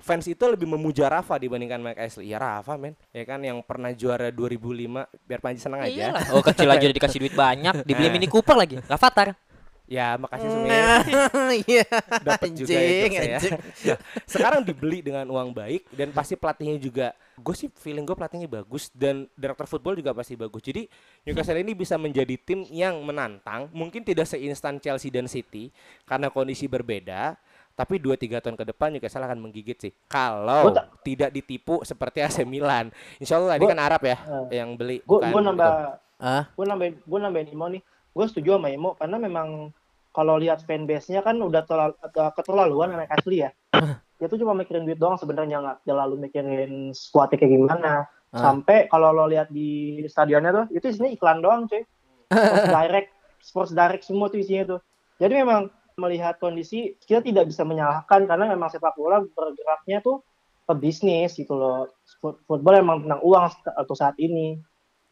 Fans 0.03 0.25
itu 0.27 0.43
lebih 0.50 0.67
memuja 0.67 1.08
Rafa 1.08 1.38
dibandingkan 1.38 1.79
Mike 1.79 2.01
Ashley. 2.01 2.34
Ya 2.34 2.41
Rafa 2.41 2.75
men, 2.75 2.98
ya 3.13 3.24
kan 3.24 3.39
yang 3.39 3.62
pernah 3.62 3.93
juara 3.93 4.34
2005 4.34 5.05
biar 5.29 5.39
Panji 5.39 5.62
senang 5.62 5.86
aja. 5.86 6.12
Iyalah. 6.12 6.34
Oh 6.36 6.43
kecil 6.43 6.67
aja 6.67 6.84
udah 6.89 6.98
dikasih 6.98 7.20
duit 7.22 7.36
banyak, 7.38 7.86
dibeli 7.86 8.10
Mini 8.17 8.27
Cooper 8.27 8.58
lagi. 8.58 8.82
Rafathar. 8.84 9.38
Ya 9.84 10.16
makasih 10.16 10.48
Sumit. 10.48 10.72
Iya. 11.68 11.86
dapat 12.24 12.50
juga 12.56 12.72
ya 12.72 12.82
ya. 12.82 13.38
anjing. 13.38 13.54
Nah, 13.94 14.00
sekarang 14.24 14.62
dibeli 14.63 15.04
dengan 15.04 15.28
uang 15.28 15.52
baik 15.52 15.92
dan 15.92 16.10
pasti 16.10 16.40
pelatihnya 16.40 16.80
juga 16.80 17.08
gue 17.34 17.56
sih 17.58 17.67
feeling 17.67 18.06
gue 18.06 18.15
pelatihnya 18.15 18.48
bagus 18.48 18.88
dan 18.93 19.26
direktur 19.34 19.67
football 19.67 19.98
juga 19.98 20.15
pasti 20.15 20.38
bagus. 20.38 20.62
Jadi 20.63 20.88
Newcastle 21.26 21.60
ini 21.60 21.74
bisa 21.74 21.98
menjadi 21.98 22.38
tim 22.38 22.63
yang 22.69 22.96
menantang, 23.02 23.67
mungkin 23.74 24.06
tidak 24.06 24.30
seinstan 24.30 24.80
Chelsea 24.80 25.10
dan 25.10 25.26
City 25.28 25.74
karena 26.06 26.30
kondisi 26.30 26.69
berbeda, 26.69 27.36
tapi 27.74 27.98
2 27.98 28.13
3 28.15 28.38
tahun 28.39 28.56
ke 28.56 28.65
depan 28.69 28.93
Newcastle 28.93 29.26
akan 29.26 29.39
menggigit 29.41 29.78
sih. 29.82 29.91
Kalau 30.08 30.69
tidak 31.02 31.34
ditipu 31.34 31.82
seperti 31.84 32.22
AC 32.22 32.46
Milan. 32.46 32.93
Insya 33.17 33.36
Allah 33.36 33.58
tadi 33.58 33.65
kan 33.65 33.80
Arab 33.82 34.02
ya 34.06 34.17
Eh. 34.48 34.62
yang 34.62 34.78
beli 34.78 35.02
Gue 35.04 35.19
nambah 35.19 35.67
gitu. 35.67 36.54
Gue 36.56 36.65
nambahin 36.69 36.93
gue 37.02 37.19
nambahin 37.19 37.48
Imo 37.52 37.67
nih 37.67 37.82
gue 38.13 38.26
setuju 38.30 38.62
sama 38.62 38.69
Imo 38.69 38.93
karena 38.95 39.17
memang 39.17 39.73
kalau 40.13 40.38
lihat 40.38 40.62
fanbase-nya 40.63 41.26
kan 41.26 41.41
udah 41.41 41.65
terlalu, 41.65 41.97
keterlaluan 42.38 42.93
sama 42.93 43.06
asli 43.10 43.41
ya. 43.41 43.49
Dia 44.21 44.30
tuh 44.30 44.39
cuma 44.39 44.54
mikirin 44.54 44.86
duit 44.86 45.02
doang 45.02 45.17
sebenarnya 45.17 45.60
nggak 45.60 45.78
terlalu 45.89 46.30
mikirin 46.30 46.93
squadnya 46.93 47.41
kayak 47.41 47.52
gimana. 47.52 48.08
Ah. 48.34 48.49
sampai 48.49 48.89
kalau 48.89 49.13
lo 49.13 49.30
lihat 49.30 49.54
di 49.54 50.02
stadionnya 50.10 50.49
tuh 50.49 50.65
itu 50.73 50.89
isinya 50.89 51.10
iklan 51.13 51.45
doang 51.45 51.69
cuy. 51.69 51.86
Sports 52.34 52.69
direct 52.82 53.10
sports 53.38 53.71
direct 53.78 54.04
semua 54.10 54.26
tuh 54.34 54.41
isinya 54.41 54.63
tuh. 54.78 54.80
Jadi 55.21 55.34
memang 55.45 55.69
melihat 56.02 56.41
kondisi 56.41 56.97
kita 57.06 57.21
tidak 57.21 57.54
bisa 57.54 57.62
menyalahkan 57.62 58.26
karena 58.26 58.49
memang 58.49 58.73
sepak 58.73 58.97
bola 58.97 59.21
bergeraknya 59.21 60.02
tuh 60.02 60.26
ke 60.65 60.73
bisnis 60.73 61.38
gitu 61.38 61.54
loh. 61.54 61.93
Football 62.21 62.82
emang 62.82 63.06
tentang 63.06 63.21
uang 63.21 63.43
atau 63.69 63.93
saat 63.93 64.17
ini. 64.17 64.58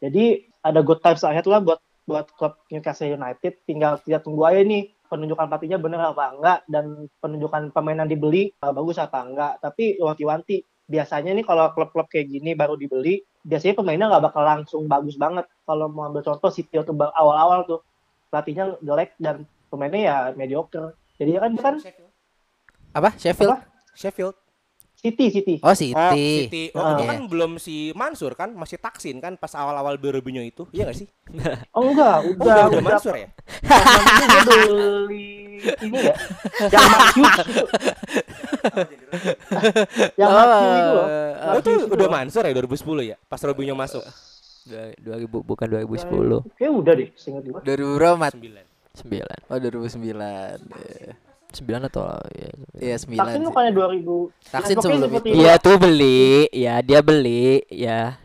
Jadi 0.02 0.42
ada 0.66 0.82
good 0.82 0.98
times 0.98 1.22
ahead 1.22 1.46
lah 1.46 1.62
buat 1.62 1.78
buat 2.06 2.30
klub 2.34 2.58
Newcastle 2.68 3.10
United. 3.10 3.62
Tinggal 3.66 4.02
kita 4.02 4.22
tunggu 4.22 4.46
aja 4.48 4.62
nih 4.62 4.90
penunjukan 5.06 5.44
pelatihnya 5.44 5.76
bener 5.76 6.00
apa 6.00 6.32
enggak 6.32 6.58
dan 6.72 7.06
penunjukan 7.20 7.68
pemain 7.76 8.00
yang 8.00 8.10
dibeli 8.10 8.48
uh, 8.64 8.72
bagus 8.72 8.96
apa 8.96 9.20
enggak. 9.22 9.52
Tapi 9.60 10.00
wanti-wanti 10.00 10.64
biasanya 10.88 11.36
nih 11.36 11.44
kalau 11.46 11.70
klub-klub 11.72 12.08
kayak 12.08 12.28
gini 12.32 12.52
baru 12.52 12.74
dibeli, 12.76 13.22
biasanya 13.44 13.78
pemainnya 13.78 14.08
nggak 14.08 14.24
bakal 14.32 14.42
langsung 14.42 14.88
bagus 14.88 15.20
banget. 15.20 15.46
Kalau 15.68 15.86
mau 15.92 16.08
ambil 16.08 16.24
contoh 16.24 16.50
City 16.50 16.80
waktu 16.80 16.92
awal-awal 16.92 17.64
tuh 17.68 17.80
pelatihnya 18.32 18.80
jelek 18.80 19.12
dan 19.20 19.44
pemainnya 19.68 20.00
ya 20.00 20.16
mediocre. 20.32 20.96
Jadi 21.20 21.38
kan 21.38 21.52
kan 21.60 21.74
apa? 22.92 23.10
Sheffield. 23.16 23.52
Apa? 23.52 23.58
Sheffield. 23.96 24.36
City 25.02 25.26
City. 25.28 25.54
Oh, 25.58 25.74
City. 25.74 25.90
Oh, 25.92 26.14
City. 26.14 26.64
Oh, 26.70 26.78
Ah. 26.78 26.94
itu 26.94 27.02
kan 27.04 27.18
belum 27.26 27.58
si 27.58 27.90
Mansur 27.92 28.32
kan, 28.32 28.50
masih 28.52 28.78
Taksin 28.78 29.18
kan 29.18 29.34
pas 29.34 29.50
awal-awal 29.52 29.98
Berubinho 29.98 30.38
itu. 30.40 30.70
Iya 30.70 30.86
gak 30.86 30.96
sih? 30.96 31.10
Oh 31.74 31.90
enggak, 31.90 32.22
Oh, 32.22 32.30
udah 32.32 32.38
udah, 32.38 32.54
udah 32.54 32.66
udah 32.70 32.82
Mansur 32.84 33.14
ya? 33.16 33.28
Dia 34.22 34.40
beli 34.44 35.26
ini 35.80 35.98
ya. 36.00 36.14
Yang 36.62 36.86
itu. 37.10 37.64
yang 40.14 40.30
Hughes 40.30 40.62
itu 40.72 40.92
loh. 40.92 41.02
Oh, 41.02 41.10
Oh, 41.42 41.58
itu 41.58 41.70
udah 41.88 42.06
loh. 42.06 42.12
Mansur 42.12 42.42
ya 42.44 42.52
2010 42.52 42.78
ya? 43.04 43.16
Pas 43.20 43.42
Robinho 43.42 43.74
masuk. 43.74 44.02
Dua- 44.62 44.94
2000 45.18 45.42
bukan 45.42 45.66
2010. 45.66 46.46
Kayak 46.54 46.72
udah 46.72 46.92
deh, 46.94 47.08
seingat 47.16 47.42
gue. 47.42 47.58
2000 47.58 47.98
berapa, 47.98 48.14
Mat? 48.16 48.32
9. 48.32 48.62
9. 48.94 49.50
Oh, 49.50 49.58
2009. 49.58 51.31
Iya. 51.52 51.78
9 51.84 51.88
atau 51.92 52.04
ya. 52.32 52.48
Iya, 52.80 52.96
9. 52.98 53.20
Taksin 53.20 53.42
bukannya 53.44 53.72
2000. 53.72 54.32
Taksin 54.48 54.76
sebelum 54.80 55.10
itu. 55.12 55.28
Dia 55.36 55.54
tuh 55.60 55.76
beli, 55.76 56.48
ya 56.50 56.80
dia 56.80 57.00
beli 57.04 57.60
ya 57.68 58.16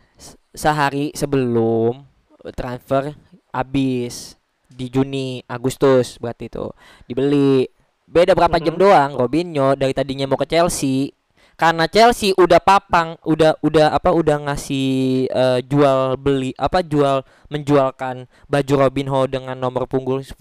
sehari 0.56 1.12
sebelum 1.14 2.08
transfer 2.56 3.14
habis 3.52 4.40
di 4.68 4.88
Juni 4.88 5.44
Agustus 5.46 6.16
berarti 6.18 6.48
itu 6.48 6.72
dibeli. 7.06 7.68
Beda 8.08 8.32
berapa 8.32 8.56
jam 8.64 8.80
Mhm. 8.80 8.82
doang 8.82 9.12
Robinho 9.20 9.76
dari 9.76 9.92
tadinya 9.92 10.24
mau 10.24 10.40
ke 10.40 10.48
Chelsea 10.48 11.12
karena 11.58 11.90
Chelsea 11.90 12.38
udah 12.38 12.62
papang, 12.62 13.18
udah 13.26 13.58
udah 13.66 13.90
apa 13.90 14.14
udah 14.14 14.46
ngasih 14.46 14.88
eh, 15.26 15.60
jual 15.66 16.14
beli 16.16 16.54
apa 16.54 16.86
jual 16.86 17.26
menjualkan 17.50 18.30
baju 18.46 18.74
Robinho 18.78 19.26
dengan 19.26 19.58
nomor 19.58 19.90
punggung 19.90 20.22
10, 20.22 20.38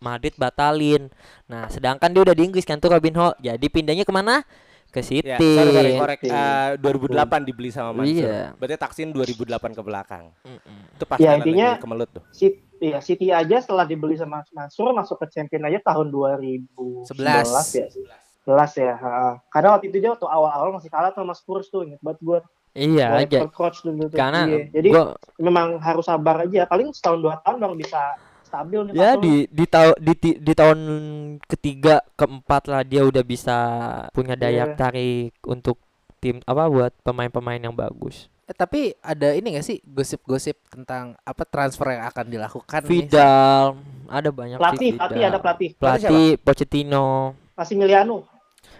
Madrid 0.00 0.32
batalin. 0.40 1.12
Nah, 1.44 1.68
sedangkan 1.68 2.08
dia 2.08 2.24
udah 2.24 2.32
di 2.32 2.42
Inggris 2.48 2.64
kan 2.64 2.80
tuh 2.80 2.88
Robinho. 2.88 3.36
Jadi 3.38 3.68
pindahnya 3.68 4.08
ke 4.08 4.14
mana? 4.14 4.40
Ke 4.88 5.04
City. 5.04 5.26
Ya, 5.26 5.36
sorry, 5.36 5.74
sorry, 5.74 5.92
korek. 6.00 6.18
City. 6.24 6.32
Eh, 6.32 6.70
2008 6.80 7.44
dibeli 7.44 7.68
sama 7.68 7.90
Mansur. 8.00 8.24
Iya. 8.24 8.56
Berarti 8.56 8.76
Taksin 8.80 9.12
2008 9.12 9.74
ke 9.74 9.82
belakang. 9.84 10.32
Mm-mm. 10.48 10.80
Itu 10.96 11.04
pas 11.04 11.18
Ya, 11.20 11.36
intinya- 11.36 11.76
kemelut 11.76 12.08
tuh. 12.08 12.22
City, 12.32 12.62
ya, 12.80 13.04
City 13.04 13.28
aja 13.28 13.60
setelah 13.60 13.84
dibeli 13.84 14.16
sama 14.16 14.40
Mansur 14.54 14.94
masuk 14.96 15.20
ke 15.20 15.28
champion 15.28 15.66
aja 15.68 15.82
tahun 15.82 16.08
2011 16.08 17.10
ya. 17.76 17.90
11 17.90 18.23
ya. 18.46 18.94
ha. 19.00 19.40
Karena 19.48 19.76
waktu 19.76 19.88
itu 19.88 19.98
dia 20.04 20.12
waktu 20.12 20.28
awal-awal 20.28 20.76
masih 20.76 20.92
kalah 20.92 21.12
sama 21.16 21.32
Spurs 21.32 21.72
tuh, 21.72 21.88
inget 21.88 22.00
banget 22.04 22.20
gue. 22.20 22.38
Iya 22.74 23.22
aja. 23.22 23.46
coach 23.54 23.86
dulu 23.86 24.10
tuh. 24.10 24.18
Karena 24.18 24.50
Iya. 24.50 24.60
Jadi 24.74 24.88
gua 24.90 25.14
memang 25.38 25.78
harus 25.78 26.04
sabar 26.10 26.42
aja. 26.42 26.66
Paling 26.66 26.90
setahun 26.90 27.22
dua 27.22 27.38
tahun 27.46 27.62
baru 27.62 27.74
bisa 27.78 28.18
stabil 28.42 28.78
nih 28.90 28.92
Ya 28.98 29.10
di 29.14 29.34
di 29.46 29.64
tahun 29.66 29.94
di, 30.02 30.14
ti- 30.18 30.38
di 30.42 30.52
tahun 30.52 30.78
ketiga 31.46 32.02
keempat 32.18 32.66
lah 32.66 32.82
dia 32.82 33.06
udah 33.06 33.22
bisa 33.22 33.56
punya 34.10 34.34
daya 34.34 34.66
Iya. 34.66 34.74
tarik 34.74 35.38
untuk 35.46 35.78
tim 36.18 36.42
apa 36.42 36.66
buat 36.66 36.92
pemain-pemain 37.06 37.62
yang 37.62 37.74
bagus. 37.74 38.26
Eh, 38.44 38.52
tapi 38.52 38.92
ada 39.00 39.32
ini 39.32 39.56
gak 39.56 39.64
sih 39.64 39.78
gosip-gosip 39.86 40.58
tentang 40.68 41.16
apa 41.24 41.48
transfer 41.48 41.94
yang 41.96 42.04
akan 42.10 42.26
dilakukan 42.28 42.80
nih? 42.84 42.90
Vidal 42.90 43.80
ada 44.10 44.28
banyak 44.34 44.58
pelatih, 44.60 44.78
sih 44.82 44.90
pelatih 44.98 45.22
ada 45.24 45.38
pelatih. 45.40 45.70
Pelatih 45.78 46.28
Pochettino. 46.42 47.32
Massimiliano. 47.54 48.33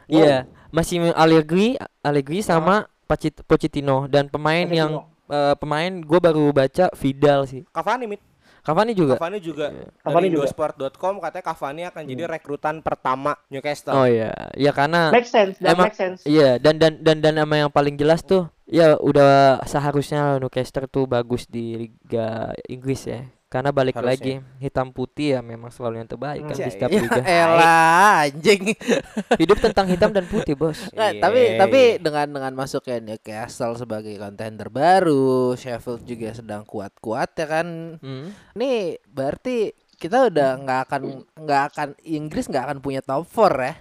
Iya, 0.07 0.45
masih 0.71 1.12
Allegri, 1.12 1.79
Allegri 2.01 2.40
sama 2.40 2.85
Pacit- 3.05 3.45
Pochettino 3.45 4.09
dan 4.09 4.29
pemain 4.29 4.64
yang 4.64 4.90
eh, 5.25 5.55
pemain 5.57 5.93
gue 5.93 6.19
baru 6.19 6.53
baca 6.53 6.88
Vidal 6.93 7.45
sih. 7.45 7.62
Cavani 7.71 8.07
mit. 8.07 8.21
Cavani 8.64 8.97
juga. 8.97 9.21
Cavani 9.21 9.45
juga 9.45 9.67
Cavani 10.01 10.25
dari 10.25 10.33
juga. 10.33 10.49
Indosport.com 10.49 11.21
katanya 11.21 11.45
Cavani 11.45 11.83
akan 11.85 12.03
jadi 12.09 12.23
rekrutan 12.25 12.75
pertama 12.81 13.37
Newcastle. 13.53 13.93
Oh 13.93 14.09
iya, 14.09 14.33
ya 14.57 14.73
karena 14.73 15.12
Make 15.12 15.29
sense, 15.29 15.61
dan 15.61 15.77
Emang- 15.77 15.93
make 15.93 15.97
sense. 15.97 16.25
Iya 16.25 16.57
dan 16.57 16.81
dan 16.81 16.97
dan 17.05 17.21
dan 17.21 17.37
nama 17.37 17.55
yang 17.61 17.69
paling 17.69 17.93
jelas 17.95 18.25
tuh 18.25 18.49
ya 18.64 18.97
udah 18.97 19.61
seharusnya 19.64 20.40
Newcastle 20.40 20.88
tuh 20.88 21.05
bagus 21.05 21.45
di 21.45 21.77
Liga 21.77 22.57
Inggris 22.64 23.05
ya. 23.05 23.29
Karena 23.55 23.71
balik 23.71 23.95
Harusnya. 23.95 24.11
lagi 24.19 24.33
hitam 24.59 24.90
putih 24.90 25.38
ya 25.38 25.40
memang 25.40 25.71
selalu 25.71 26.03
yang 26.03 26.11
terbaik 26.11 26.43
kan 26.43 26.53
di 26.53 26.61
Hmm, 26.61 26.75
setiap 26.75 26.90
ya, 26.90 26.99
liga. 26.99 27.23
Elah 27.38 28.27
anjing. 28.27 28.62
Hidup 29.47 29.59
tentang 29.62 29.87
hitam 29.87 30.11
dan 30.11 30.27
putih, 30.27 30.59
Bos. 30.59 30.90
Nggak, 30.90 31.11
Iya, 31.14 31.23
tapi 31.23 31.38
iya. 31.40 31.59
tapi 31.62 31.81
dengan 32.03 32.27
dengan 32.35 32.53
masuknya 32.53 32.99
Newcastle 32.99 33.79
sebagai 33.79 34.19
kontender 34.19 34.67
baru, 34.69 35.55
Sheffield 35.55 36.03
juga 36.03 36.35
sedang 36.35 36.67
kuat-kuat 36.67 37.31
ya 37.38 37.47
kan. 37.47 37.67
Hmm. 38.03 38.35
Nih 38.59 38.99
berarti 39.07 39.71
kita 39.95 40.27
udah 40.27 40.59
nggak 40.59 40.81
akan 40.90 41.03
nggak 41.38 41.62
akan 41.71 41.88
Inggris 42.03 42.51
nggak 42.51 42.64
akan 42.67 42.79
punya 42.83 43.07
top 43.07 43.23
4 43.23 43.55
ya. 43.62 43.75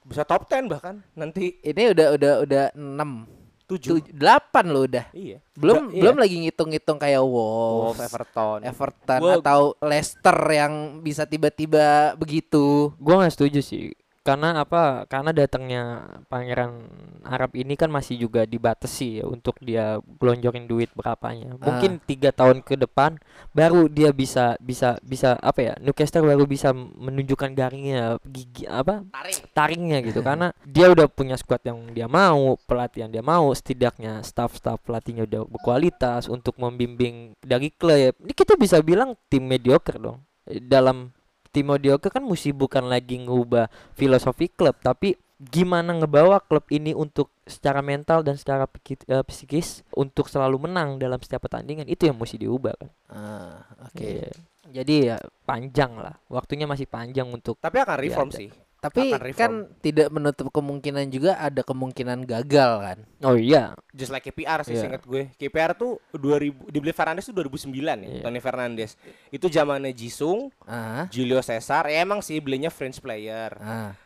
Bisa 0.00 0.22
top 0.22 0.46
10 0.46 0.70
bahkan 0.70 1.02
nanti 1.12 1.58
Ini 1.60 1.90
udah 1.90 2.14
udah 2.14 2.32
udah 2.46 2.64
6 2.78 3.39
7. 3.70 4.10
8 4.10 4.66
loh 4.66 4.82
udah. 4.84 5.06
Iya. 5.12 5.38
Belum 5.54 5.76
Ba- 5.76 5.92
iya. 5.92 6.00
belum 6.00 6.16
lagi 6.16 6.36
ngitung-ngitung 6.40 6.98
kayak 6.98 7.20
Wolves, 7.20 7.94
Wolves, 7.94 8.00
Everton. 8.02 8.58
Everton 8.64 9.20
Gua- 9.20 9.36
atau 9.38 9.60
Leicester 9.78 10.38
yang 10.48 10.72
bisa 10.98 11.22
tiba-tiba 11.24 12.16
begitu. 12.16 12.90
Gua 12.96 13.20
nggak 13.20 13.34
setuju 13.34 13.60
sih. 13.60 13.92
Karena 14.20 14.60
apa? 14.60 15.08
Karena 15.08 15.32
datangnya 15.32 16.04
pangeran 16.28 16.84
Arab 17.24 17.56
ini 17.56 17.72
kan 17.72 17.88
masih 17.88 18.20
juga 18.20 18.44
dibatasi 18.44 19.20
ya 19.20 19.24
untuk 19.24 19.56
dia 19.64 19.96
gelonjorin 20.20 20.68
duit 20.68 20.92
berapanya. 20.92 21.56
Mungkin 21.56 22.04
tiga 22.04 22.28
tahun 22.28 22.60
ke 22.60 22.76
depan 22.84 23.16
baru 23.56 23.88
dia 23.88 24.12
bisa 24.12 24.60
bisa 24.60 25.00
bisa 25.00 25.40
apa 25.40 25.72
ya? 25.72 25.74
Newcastle 25.80 26.28
baru 26.28 26.44
bisa 26.44 26.76
menunjukkan 26.76 27.56
garingnya, 27.56 28.20
gigi 28.28 28.68
apa? 28.68 29.08
Taringnya 29.56 30.04
gitu. 30.04 30.20
Karena 30.28 30.52
dia 30.68 30.92
udah 30.92 31.08
punya 31.08 31.40
squad 31.40 31.64
yang 31.64 31.80
dia 31.96 32.04
mau, 32.04 32.60
pelatih 32.68 33.08
yang 33.08 33.12
dia 33.16 33.24
mau, 33.24 33.48
setidaknya 33.56 34.20
staff-staff 34.20 34.84
pelatihnya 34.84 35.24
udah 35.24 35.48
berkualitas 35.48 36.28
untuk 36.28 36.60
membimbing 36.60 37.32
dari 37.40 37.72
klub. 37.72 38.20
Ini 38.20 38.32
kita 38.36 38.60
bisa 38.60 38.84
bilang 38.84 39.16
tim 39.32 39.48
mediocre 39.48 39.96
dong. 39.96 40.20
Dalam 40.44 41.14
tim 41.50 41.66
mediocre 41.66 42.10
kan 42.10 42.22
mesti 42.22 42.54
bukan 42.54 42.86
lagi 42.86 43.18
ngubah 43.22 43.66
filosofi 43.94 44.46
klub 44.50 44.78
tapi 44.78 45.18
gimana 45.40 45.96
ngebawa 45.96 46.36
klub 46.44 46.68
ini 46.68 46.92
untuk 46.92 47.32
secara 47.48 47.80
mental 47.80 48.20
dan 48.20 48.36
secara 48.36 48.68
piki- 48.68 49.00
eh, 49.08 49.24
psikis 49.24 49.80
untuk 49.96 50.28
selalu 50.28 50.68
menang 50.68 51.00
dalam 51.00 51.16
setiap 51.24 51.48
pertandingan 51.48 51.88
itu 51.88 52.04
yang 52.04 52.20
mesti 52.20 52.36
diubah 52.36 52.76
kan. 52.76 52.90
Ah, 53.08 53.64
oke. 53.88 54.04
Iya. 54.04 54.28
Jadi 54.70 54.94
ya 55.08 55.16
panjang 55.48 55.96
lah, 55.96 56.14
waktunya 56.28 56.68
masih 56.68 56.84
panjang 56.86 57.26
untuk 57.26 57.56
Tapi 57.58 57.80
akan 57.80 57.96
reform 57.98 58.28
ada. 58.30 58.36
sih. 58.36 58.52
Tapi 58.80 59.12
kan 59.32 59.68
tidak 59.78 60.08
menutup 60.08 60.48
kemungkinan 60.48 61.06
juga 61.06 61.36
ada 61.36 61.60
kemungkinan 61.60 62.24
gagal 62.24 62.72
kan. 62.80 62.98
Oh 63.20 63.36
iya, 63.36 63.76
Just 63.92 64.08
like 64.08 64.24
KPR 64.24 64.64
sih 64.64 64.72
Iya. 64.72 64.82
seingat 64.82 65.04
gue. 65.04 65.28
KPR 65.36 65.76
tuh 65.76 66.00
2000 66.10 66.64
dibeli 66.66 66.90
Fernandes 66.90 67.28
tuh 67.28 67.36
2009 67.36 67.76
ya, 68.00 68.08
Iya. 68.08 68.22
Tony 68.24 68.40
Fernandes. 68.40 68.96
Itu 69.28 69.46
zamannya 69.46 69.92
Jisung, 69.92 70.48
Ah, 70.64 71.04
Julio 71.08 71.38
Cesar. 71.38 71.86
Ya 71.86 72.00
emang 72.00 72.18
sih 72.20 72.40
belinya 72.40 72.68
French 72.68 72.98
player. 72.98 73.52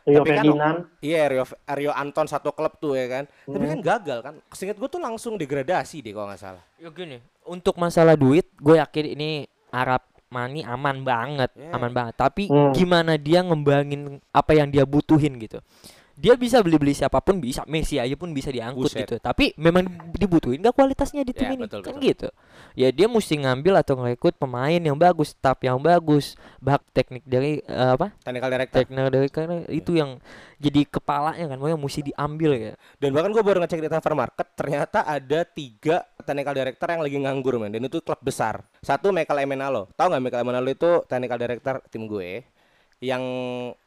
Rio 0.03 0.19
Tapi 0.19 0.29
kan-. 0.35 0.83
Iya, 0.99 1.21
Rio, 1.25 1.45
Rio 1.71 1.91
Anton 1.91 2.27
satu 2.27 2.51
klub 2.51 2.75
tuh 2.75 2.93
ya 2.93 3.07
kan. 3.07 3.23
Tapi 3.45 3.55
Hmm. 3.57 3.71
kan 3.71 3.79
gagal 3.81 4.19
kan. 4.21 4.33
Seingat 4.51 4.75
gue 4.75 4.89
tuh 4.89 4.99
langsung 4.99 5.35
degradasi 5.35 6.01
deh 6.01 6.11
kalau 6.11 6.27
nggak 6.27 6.41
salah. 6.41 6.63
ya 6.75 6.91
gini, 6.91 7.17
untuk 7.45 7.79
masalah 7.79 8.13
duit 8.13 8.45
gue 8.55 8.75
yakin 8.75 9.05
ini 9.09 9.47
Arab 9.69 10.03
Mani 10.29 10.65
aman 10.65 11.05
banget, 11.05 11.51
Iya. 11.55 11.71
aman 11.73 11.91
banget. 11.93 12.15
Tapi 12.17 12.49
Hmm. 12.49 12.73
gimana 12.73 13.15
dia 13.15 13.45
ngembangin 13.45 14.17
apa 14.33 14.51
yang 14.57 14.67
dia 14.73 14.83
butuhin 14.83 15.37
gitu. 15.37 15.61
Dia 16.15 16.39
bisa 16.39 16.63
beli-beli 16.63 16.95
siapa 16.95 17.19
pun 17.19 17.43
bisa, 17.43 17.67
Messi 17.67 17.99
aja 17.99 18.15
pun 18.15 18.31
bisa 18.31 18.47
diangkut 18.47 18.87
Buset. 18.87 19.03
gitu. 19.03 19.15
Tapi 19.19 19.51
memang 19.59 19.83
dibutuhin 20.15 20.63
gak 20.63 20.71
kualitasnya 20.71 21.27
di 21.27 21.35
tim 21.35 21.51
Ya, 21.51 21.59
ini 21.59 21.67
betul, 21.67 21.83
kan 21.83 21.99
betul. 21.99 22.07
gitu. 22.07 22.27
Ya 22.71 22.87
dia 22.91 23.07
mesti 23.11 23.35
ngambil 23.35 23.83
atau 23.83 23.99
ngerekrut 23.99 24.39
pemain 24.39 24.79
yang 24.79 24.95
bagus, 24.95 25.35
staff 25.35 25.59
yang 25.59 25.75
bagus, 25.83 26.39
bak 26.63 26.79
teknik 26.95 27.27
dari 27.27 27.59
eh, 27.67 27.91
apa? 27.99 28.15
Technical 28.23 28.49
director. 28.51 28.77
Teknik 28.79 29.05
dari 29.11 29.27
karena 29.27 29.55
itu 29.67 29.91
yang 29.91 30.19
jadi 30.55 30.81
kepalanya 30.87 31.45
kan, 31.51 31.59
yang 31.59 31.79
mesti 31.83 31.99
diambil 32.07 32.51
ya. 32.55 32.73
Dan 32.95 33.11
bahkan 33.11 33.35
gue 33.35 33.43
baru 33.43 33.59
ngecek 33.63 33.83
di 33.83 33.89
transfer 33.91 34.15
market, 34.15 34.47
ternyata 34.55 35.03
ada 35.03 35.43
tiga 35.43 36.07
technical 36.23 36.55
director 36.55 36.87
yang 36.95 37.03
lagi 37.03 37.17
nganggur 37.19 37.59
men. 37.59 37.75
Dan 37.75 37.83
itu 37.83 37.99
klub 37.99 38.19
besar. 38.23 38.63
Satu 38.79 39.11
Michael 39.11 39.43
Emenalo. 39.43 39.91
Tahu 39.99 40.07
nggak 40.15 40.23
Michael 40.23 40.43
Emenalo 40.47 40.69
itu 40.71 40.89
technical 41.11 41.37
director 41.37 41.75
tim 41.91 42.07
gue 42.07 42.54
yang 43.05 43.23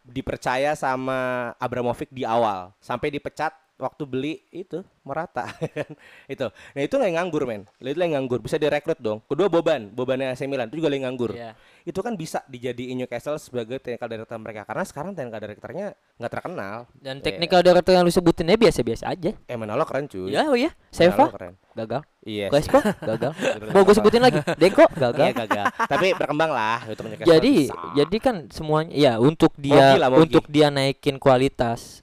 dipercaya 0.07 0.79
sama 0.79 1.51
Abramovich 1.59 2.15
di 2.15 2.23
awal. 2.23 2.71
Sampai 2.79 3.11
dipecat 3.11 3.51
waktu 3.79 4.03
beli 4.05 4.35
itu 4.51 4.83
Morata 5.01 5.47
kan 5.77 5.89
itu 6.27 6.47
nah 6.51 6.81
itu 6.81 6.95
lagi 6.95 7.15
nganggur 7.15 7.43
men 7.43 7.63
itu 7.79 7.95
lagi 7.95 8.13
nganggur 8.13 8.39
bisa 8.39 8.55
direkrut 8.55 8.99
dong 8.99 9.23
kedua 9.25 9.47
Boban 9.47 9.89
Bobannya 9.89 10.31
AC 10.31 10.45
Milan 10.45 10.67
itu 10.67 10.79
juga 10.79 10.91
lagi 10.91 11.03
nganggur 11.03 11.31
Iya. 11.31 11.55
itu 11.83 11.99
kan 11.99 12.13
bisa 12.13 12.43
dijadiin 12.45 12.99
Newcastle 12.99 13.39
sebagai 13.39 13.79
technical 13.79 14.11
director 14.11 14.37
mereka 14.37 14.63
karena 14.63 14.83
sekarang 14.83 15.11
technical 15.13 15.41
directornya 15.41 15.87
nggak 16.19 16.33
terkenal 16.33 16.77
Dan 16.95 17.17
Ya. 17.19 17.25
teknikal 17.25 17.61
director 17.61 17.93
yang 17.93 18.03
lu 18.03 18.11
sebutinnya 18.11 18.55
biasa-biasa 18.55 19.05
aja. 19.09 19.31
Emenalo 19.47 19.83
keren 19.83 20.05
cuy 20.05 20.29
Ya, 20.29 20.45
oh 20.45 20.59
ya. 20.59 20.75
Emenalo 20.91 20.91
Seva 20.91 21.25
keren 21.31 21.55
gagal. 21.73 22.03
Iya. 22.21 22.47
Crespo 22.51 22.79
gagal. 23.09 23.33
Mau 23.71 23.83
gue 23.83 23.95
sebutin 23.95 24.19
lagi. 24.19 24.43
Deko 24.57 24.83
gagal. 24.99 25.25
Iya 25.25 25.35
gagal. 25.37 25.65
Tapi 25.87 26.07
berkembang 26.13 26.51
lah 26.51 26.83
untuk 26.85 27.07
Newcastle. 27.07 27.31
jadi 27.31 27.55
bisa. 27.65 27.75
jadi 27.95 28.17
kan 28.19 28.37
semuanya 28.51 28.91
ya 28.91 29.13
untuk 29.17 29.55
dia 29.55 29.79
Mogi 29.89 29.97
lah, 29.97 30.09
Mogi. 30.11 30.21
untuk 30.27 30.45
dia 30.47 30.67
naikin 30.69 31.17
kualitas 31.17 32.03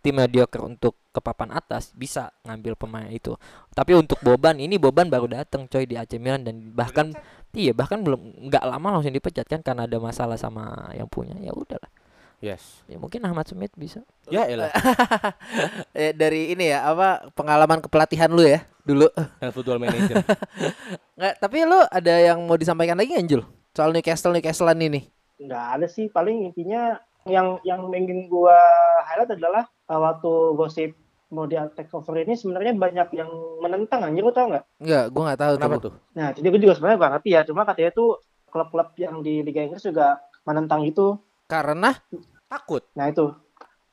tim 0.00 0.14
mediocre 0.14 0.62
untuk 0.62 0.94
ke 1.10 1.18
papan 1.18 1.54
atas 1.54 1.90
bisa 1.96 2.30
ngambil 2.46 2.78
pemain 2.78 3.10
itu 3.10 3.34
tapi 3.74 3.98
untuk 3.98 4.20
Boban 4.22 4.56
ini 4.62 4.78
Boban 4.78 5.10
baru 5.10 5.26
datang 5.26 5.66
coy 5.66 5.84
di 5.84 5.98
AC 5.98 6.18
Milan 6.22 6.46
dan 6.46 6.70
bahkan 6.70 7.10
iya 7.56 7.74
bahkan 7.74 8.02
belum 8.02 8.50
nggak 8.50 8.64
lama 8.64 8.98
langsung 8.98 9.14
dipecat 9.14 9.46
kan 9.50 9.60
karena 9.64 9.84
ada 9.90 9.98
masalah 9.98 10.38
sama 10.38 10.92
yang 10.94 11.10
punya 11.10 11.34
ya 11.42 11.50
udahlah 11.50 11.90
yes. 12.38 12.86
ya 12.86 13.00
mungkin 13.00 13.24
Ahmad 13.26 13.48
Smith 13.48 13.74
bisa 13.74 14.06
Ya 14.26 14.42
elah. 14.50 14.74
Eh, 15.96 16.12
dari 16.12 16.52
ini 16.52 16.68
ya 16.68 16.92
apa 16.92 17.30
pengalaman 17.32 17.80
kepelatihan 17.80 18.28
lu 18.28 18.42
ya 18.44 18.66
dulu. 18.86 19.10
Dan 19.42 19.50
football 19.50 19.82
manager. 19.82 20.22
Nggak, 21.18 21.34
tapi 21.42 21.58
lu 21.66 21.78
ada 21.90 22.14
yang 22.22 22.38
mau 22.46 22.54
disampaikan 22.54 22.94
lagi 22.94 23.18
Jul? 23.26 23.42
Soal 23.74 23.90
Newcastle 23.90 24.32
Newcastlean 24.32 24.80
ini. 24.80 25.02
nggak 25.36 25.64
ada 25.76 25.84
sih 25.84 26.08
paling 26.08 26.48
intinya 26.48 26.96
yang 27.26 27.58
yang 27.62 27.80
ingin 27.90 28.26
gua 28.26 28.56
highlight 29.04 29.34
adalah 29.34 29.62
uh, 29.86 30.00
waktu 30.00 30.30
gosip 30.54 30.90
mau 31.26 31.42
di 31.42 31.58
take 31.74 31.90
over 31.90 32.14
ini 32.16 32.32
sebenarnya 32.32 32.72
banyak 32.72 33.08
yang 33.12 33.26
menentang 33.58 34.00
anjir 34.00 34.22
lu 34.22 34.30
tau 34.30 34.46
nggak? 34.46 34.64
Enggak, 34.78 35.04
gua 35.10 35.22
nggak 35.24 35.40
tahu 35.40 35.52
Kenapa 35.56 35.76
tuh. 35.80 35.92
Nah 36.14 36.28
jadi 36.30 36.46
gue 36.46 36.60
juga 36.60 36.74
sebenarnya 36.74 36.98
gak 36.98 37.12
ngerti 37.12 37.30
ya 37.30 37.40
cuma 37.42 37.62
katanya 37.62 37.90
tuh 37.92 38.10
klub-klub 38.46 38.88
yang 38.96 39.14
di 39.20 39.42
Liga 39.42 39.60
Inggris 39.60 39.82
juga 39.82 40.16
menentang 40.42 40.82
itu. 40.82 41.18
Karena 41.44 41.90
Takut. 42.46 42.86
Nah 42.94 43.10
itu 43.10 43.34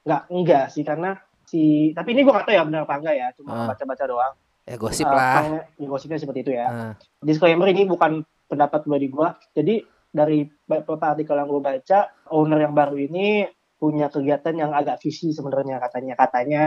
nggak 0.04 0.22
enggak 0.30 0.66
sih 0.70 0.84
karena 0.84 1.18
si 1.44 1.62
tapi 1.92 2.14
ini 2.14 2.22
gua 2.22 2.38
nggak 2.38 2.46
tahu 2.46 2.56
ya 2.56 2.64
benar 2.64 2.82
apa 2.86 2.96
enggak 2.96 3.16
ya 3.16 3.28
cuma 3.34 3.50
Ah. 3.52 3.68
baca-baca 3.68 4.06
doang. 4.06 4.34
ya 4.64 4.76
gosip 4.80 5.04
Uh, 5.04 5.12
lah. 5.12 5.36
peng- 5.44 5.68
ya, 5.76 5.88
gosipnya 5.90 6.16
seperti 6.16 6.40
itu 6.40 6.52
ya. 6.54 6.66
Ah, 6.66 6.94
disclaimer 7.20 7.68
ini 7.68 7.84
bukan 7.84 8.24
pendapat 8.48 8.80
pribadi 8.80 9.08
gua. 9.10 9.36
Jadi 9.52 9.84
dari 10.14 10.46
beberapa 10.46 11.18
artikel 11.18 11.34
yang 11.34 11.50
gue 11.50 11.62
baca, 11.66 12.00
owner 12.30 12.60
yang 12.62 12.78
baru 12.78 12.96
ini 13.02 13.50
punya 13.82 14.08
kegiatan 14.14 14.54
yang 14.54 14.72
agak 14.72 15.02
visi 15.02 15.34
sebenarnya 15.34 15.82
katanya 15.82 16.14
katanya. 16.16 16.64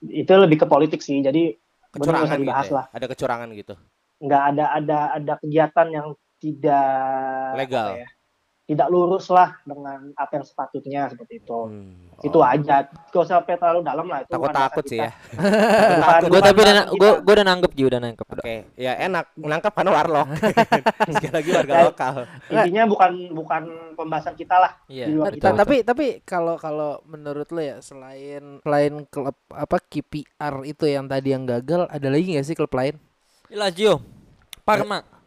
Itu 0.00 0.32
lebih 0.40 0.64
ke 0.64 0.66
politik 0.66 1.04
sih. 1.04 1.20
Jadi 1.20 1.52
bener 1.92 2.00
Kecurangan 2.08 2.24
usah 2.26 2.36
gitu. 2.40 2.44
dibahas 2.48 2.68
ya? 2.68 2.74
lah. 2.74 2.84
Ada 2.96 3.06
kecurangan 3.12 3.48
gitu. 3.52 3.74
Nggak 4.24 4.42
ada 4.56 4.64
ada 4.80 4.98
ada 5.20 5.34
kegiatan 5.38 5.86
yang 5.92 6.06
tidak 6.40 7.52
Legal. 7.60 8.00
ya, 8.00 8.08
tidak 8.70 8.86
lurus 8.86 9.26
lah 9.34 9.58
dengan 9.66 10.14
apa 10.14 10.38
yang 10.38 10.46
sepatutnya 10.46 11.10
seperti 11.10 11.42
itu. 11.42 11.58
Hmm. 11.66 12.06
Itu 12.22 12.38
aja. 12.38 12.86
Gak 12.86 13.18
usah 13.26 13.42
sampai 13.42 13.58
terlalu 13.58 13.82
dalam 13.82 14.06
lah 14.06 14.22
itu. 14.22 14.30
Takut-takut 14.30 14.84
bahasa 14.86 14.94
sih 14.94 14.98
ya. 15.02 15.10
Gue 16.30 16.38
tapi 16.38 16.58
udah 16.62 16.74
gua 16.94 17.10
gua 17.18 17.32
udah 17.34 17.46
nanggep 17.50 17.72
Ji, 17.74 17.82
udah 17.90 17.98
nangkep 17.98 18.26
udah. 18.30 18.44
Oke, 18.46 18.56
ya 18.78 18.92
enak 18.94 19.34
menangkap 19.34 19.72
karena 19.74 19.90
warlock. 19.90 20.28
Sekali 21.18 21.34
lagi 21.34 21.50
warga 21.50 21.72
Ya. 21.74 21.82
lokal. 21.90 22.14
Intinya 22.46 22.82
bukan 22.86 23.10
bukan 23.34 23.62
pembahasan 23.98 24.34
kita 24.38 24.56
lah. 24.62 24.72
Iya. 24.86 25.18
Kita. 25.34 25.50
tapi 25.58 25.82
tapi 25.82 26.06
kalau 26.22 26.54
kalau 26.54 27.02
menurut 27.10 27.50
lo 27.50 27.58
ya 27.58 27.82
selain 27.82 28.62
selain 28.62 29.02
klub 29.10 29.34
apa 29.50 29.82
KPR 29.82 30.62
itu 30.62 30.86
yang 30.86 31.10
tadi 31.10 31.34
yang 31.34 31.42
gagal 31.42 31.90
ada 31.90 32.06
lagi 32.06 32.38
nggak 32.38 32.46
sih 32.46 32.54
klub 32.54 32.70
lain? 32.70 32.94
Lazio, 33.50 33.98
Parma. 34.62 35.19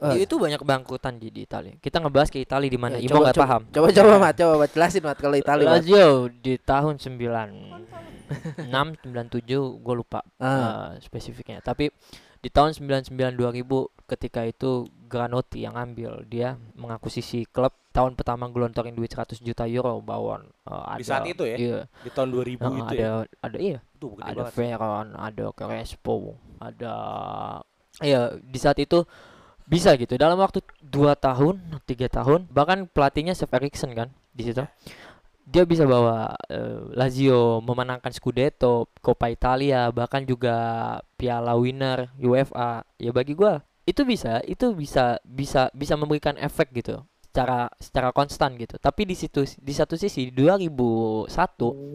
Eh. 0.00 0.24
Itu 0.24 0.40
banyak 0.40 0.60
bangkutan 0.60 1.20
di, 1.20 1.28
di 1.28 1.44
Italia. 1.44 1.76
Kita 1.76 2.00
ngebahas 2.00 2.32
ke 2.32 2.40
Italia 2.40 2.66
di 2.66 2.80
mana 2.80 2.96
Ya, 2.96 3.04
Imo 3.04 3.20
nggak 3.20 3.36
coba, 3.36 3.44
paham. 3.44 3.62
Coba 3.68 3.88
coba 3.92 4.12
Mat, 4.18 4.34
coba 4.34 4.54
Mat 4.64 4.70
jelasin 4.72 5.02
Mat 5.04 5.18
kalau 5.20 5.36
Italia. 5.36 5.66
Lazio 5.68 6.08
di 6.32 6.56
tahun 6.56 6.96
96 6.96 7.20
97 8.64 9.44
gue 9.76 9.94
lupa 9.94 10.24
Ah. 10.38 10.96
eh, 10.96 11.02
spesifiknya. 11.02 11.60
Tapi 11.60 11.90
di 12.40 12.48
tahun 12.48 12.72
99 12.72 13.36
2000 13.36 13.68
ketika 14.08 14.42
itu 14.42 14.88
Granotti 15.04 15.60
yang 15.60 15.74
ambil 15.74 16.22
dia 16.24 16.54
mengakuisisi 16.72 17.42
klub 17.44 17.74
tahun 17.90 18.14
pertama 18.14 18.46
gelontorin 18.46 18.94
duit 18.94 19.10
100 19.10 19.42
juta 19.42 19.66
euro 19.66 19.98
bawon 19.98 20.46
eh, 20.64 20.84
ada 20.86 20.96
Di 20.96 21.04
saat 21.04 21.26
itu 21.26 21.42
ya? 21.42 21.56
iya, 21.58 21.78
Di 22.00 22.08
tahun 22.08 22.30
2000 22.30 22.46
eh, 22.46 22.54
itu 22.54 22.64
ada 22.86 22.94
ya. 22.96 23.10
ada 23.42 23.56
iya 23.58 23.78
Itu 23.92 24.14
gede 24.14 24.24
ada 24.24 24.40
banget. 24.40 24.54
Veron, 24.54 25.08
ada 25.12 25.44
Crespo, 25.50 26.16
ada 26.56 26.94
ya 28.00 28.32
di 28.38 28.56
saat 28.56 28.78
itu 28.78 29.02
bisa 29.70 29.94
gitu. 29.94 30.18
Dalam 30.18 30.34
waktu 30.42 30.58
dua 30.82 31.14
tahun 31.14 31.62
tiga 31.86 32.10
tahun 32.10 32.50
bahkan 32.50 32.90
pelatihnya 32.90 33.38
Sef 33.38 33.54
Eriksen 33.54 33.94
kan 33.94 34.10
di 34.34 34.50
situ. 34.50 34.66
Dia 35.50 35.66
bisa 35.66 35.86
bawa 35.86 36.34
eh, 36.50 36.94
Lazio 36.94 37.62
memenangkan 37.62 38.14
Scudetto, 38.14 38.90
Coppa 39.02 39.30
Italia, 39.30 39.90
bahkan 39.90 40.22
juga 40.26 40.98
Piala 41.14 41.54
Winner 41.58 42.10
UEFA. 42.18 42.86
Ya 42.98 43.10
bagi 43.14 43.34
gua 43.38 43.62
itu 43.86 44.06
bisa, 44.06 44.38
itu 44.46 44.70
bisa 44.74 45.18
bisa 45.26 45.66
bisa 45.74 45.94
memberikan 45.98 46.38
efek 46.38 46.70
gitu 46.74 47.02
secara 47.30 47.70
secara 47.78 48.10
konstan 48.10 48.58
gitu. 48.58 48.74
Tapi 48.76 49.06
di 49.06 49.14
situ 49.14 49.46
di 49.46 49.70
satu 49.70 49.94
sisi 49.94 50.28
di 50.28 50.32
2001 50.34 51.30